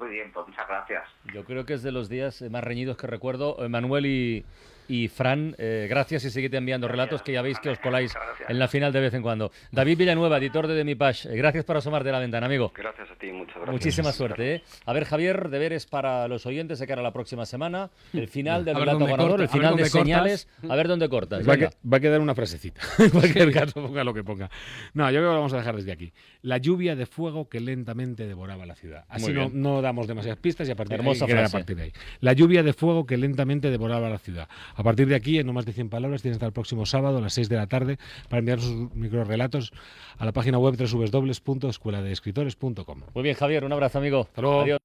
Muy 0.00 0.08
bien, 0.08 0.32
pues 0.32 0.48
muchas 0.48 0.66
gracias. 0.66 1.04
Yo 1.34 1.44
creo 1.44 1.66
que 1.66 1.74
es 1.74 1.82
de 1.82 1.92
los 1.92 2.08
días 2.08 2.40
más 2.50 2.64
reñidos 2.64 2.96
que 2.96 3.06
recuerdo. 3.06 3.56
Manuel 3.68 4.06
y, 4.06 4.46
y 4.90 5.06
Fran, 5.06 5.54
eh, 5.56 5.86
gracias 5.88 6.24
y 6.24 6.30
seguid 6.30 6.52
enviando 6.52 6.88
relatos 6.88 7.22
que 7.22 7.32
ya 7.32 7.42
veis 7.42 7.60
que 7.60 7.70
os 7.70 7.78
coláis 7.78 8.12
en 8.48 8.58
la 8.58 8.66
final 8.66 8.92
de 8.92 8.98
vez 8.98 9.14
en 9.14 9.22
cuando. 9.22 9.52
David 9.70 9.98
Villanueva, 9.98 10.38
editor 10.38 10.66
de 10.66 10.74
Demipash, 10.74 11.26
eh, 11.26 11.36
gracias 11.36 11.64
por 11.64 11.76
asomarte 11.76 12.08
de 12.08 12.12
la 12.12 12.18
ventana, 12.18 12.46
amigo. 12.46 12.72
Gracias 12.74 13.08
a 13.08 13.14
ti, 13.14 13.30
muchas 13.30 13.54
gracias. 13.54 13.72
Muchísima 13.72 14.10
suerte. 14.10 14.54
¿eh? 14.56 14.62
A 14.86 14.92
ver, 14.92 15.04
Javier, 15.04 15.48
deberes 15.48 15.86
para 15.86 16.26
los 16.26 16.44
oyentes 16.44 16.80
de 16.80 16.88
cara 16.88 17.02
a 17.02 17.04
la 17.04 17.12
próxima 17.12 17.46
semana. 17.46 17.90
El 18.12 18.26
final 18.26 18.64
del 18.64 18.74
relato 18.74 19.06
ganador, 19.06 19.40
el 19.42 19.48
final 19.48 19.76
de 19.76 19.84
señales. 19.84 20.48
A 20.68 20.74
ver 20.74 20.88
dónde 20.88 21.08
cortas. 21.08 21.48
Va, 21.48 21.96
a 21.96 22.00
quedar 22.00 22.20
una 22.20 22.34
frasecita. 22.34 22.80
en 22.98 23.10
cualquier 23.10 23.52
caso, 23.52 23.80
ponga 23.80 24.02
lo 24.02 24.12
que 24.12 24.24
ponga. 24.24 24.50
No, 24.92 25.08
yo 25.08 25.20
creo 25.20 25.30
que 25.30 25.34
lo 25.34 25.38
vamos 25.38 25.52
a 25.52 25.58
dejar 25.58 25.76
desde 25.76 25.92
aquí. 25.92 26.12
La 26.42 26.58
lluvia 26.58 26.96
de 26.96 27.06
fuego 27.06 27.48
que 27.48 27.60
lentamente 27.60 28.26
devoraba 28.26 28.66
la 28.66 28.74
ciudad. 28.74 29.04
Así 29.08 29.32
no, 29.32 29.50
no, 29.52 29.82
damos 29.82 30.08
demasiadas 30.08 30.40
pistas 30.40 30.66
y 30.66 30.72
a 30.72 30.74
partir, 30.74 31.00
de 31.00 31.08
ahí, 31.08 31.44
a 31.44 31.48
partir 31.48 31.76
de 31.76 31.82
ahí. 31.84 31.92
La 32.18 32.32
lluvia 32.32 32.64
de 32.64 32.72
fuego 32.72 33.06
que 33.06 33.16
lentamente 33.16 33.70
devoraba 33.70 34.08
la 34.08 34.18
ciudad. 34.18 34.48
A 34.80 34.82
partir 34.82 35.06
de 35.08 35.14
aquí, 35.14 35.38
en 35.38 35.52
más 35.52 35.66
de 35.66 35.74
100 35.74 35.90
palabras. 35.90 36.22
Tienen 36.22 36.36
hasta 36.36 36.46
el 36.46 36.52
próximo 36.52 36.86
sábado 36.86 37.18
a 37.18 37.20
las 37.20 37.34
6 37.34 37.50
de 37.50 37.56
la 37.56 37.66
tarde 37.66 37.98
para 38.30 38.38
enviar 38.38 38.60
sus 38.60 38.90
microrelatos 38.94 39.74
a 40.16 40.24
la 40.24 40.32
página 40.32 40.56
web 40.56 40.74
www.escueladeescritores.com. 40.74 43.00
Muy 43.12 43.22
bien, 43.22 43.36
Javier, 43.36 43.66
un 43.66 43.74
abrazo, 43.74 43.98
amigo. 43.98 44.20
Hasta 44.20 44.40
luego. 44.40 44.78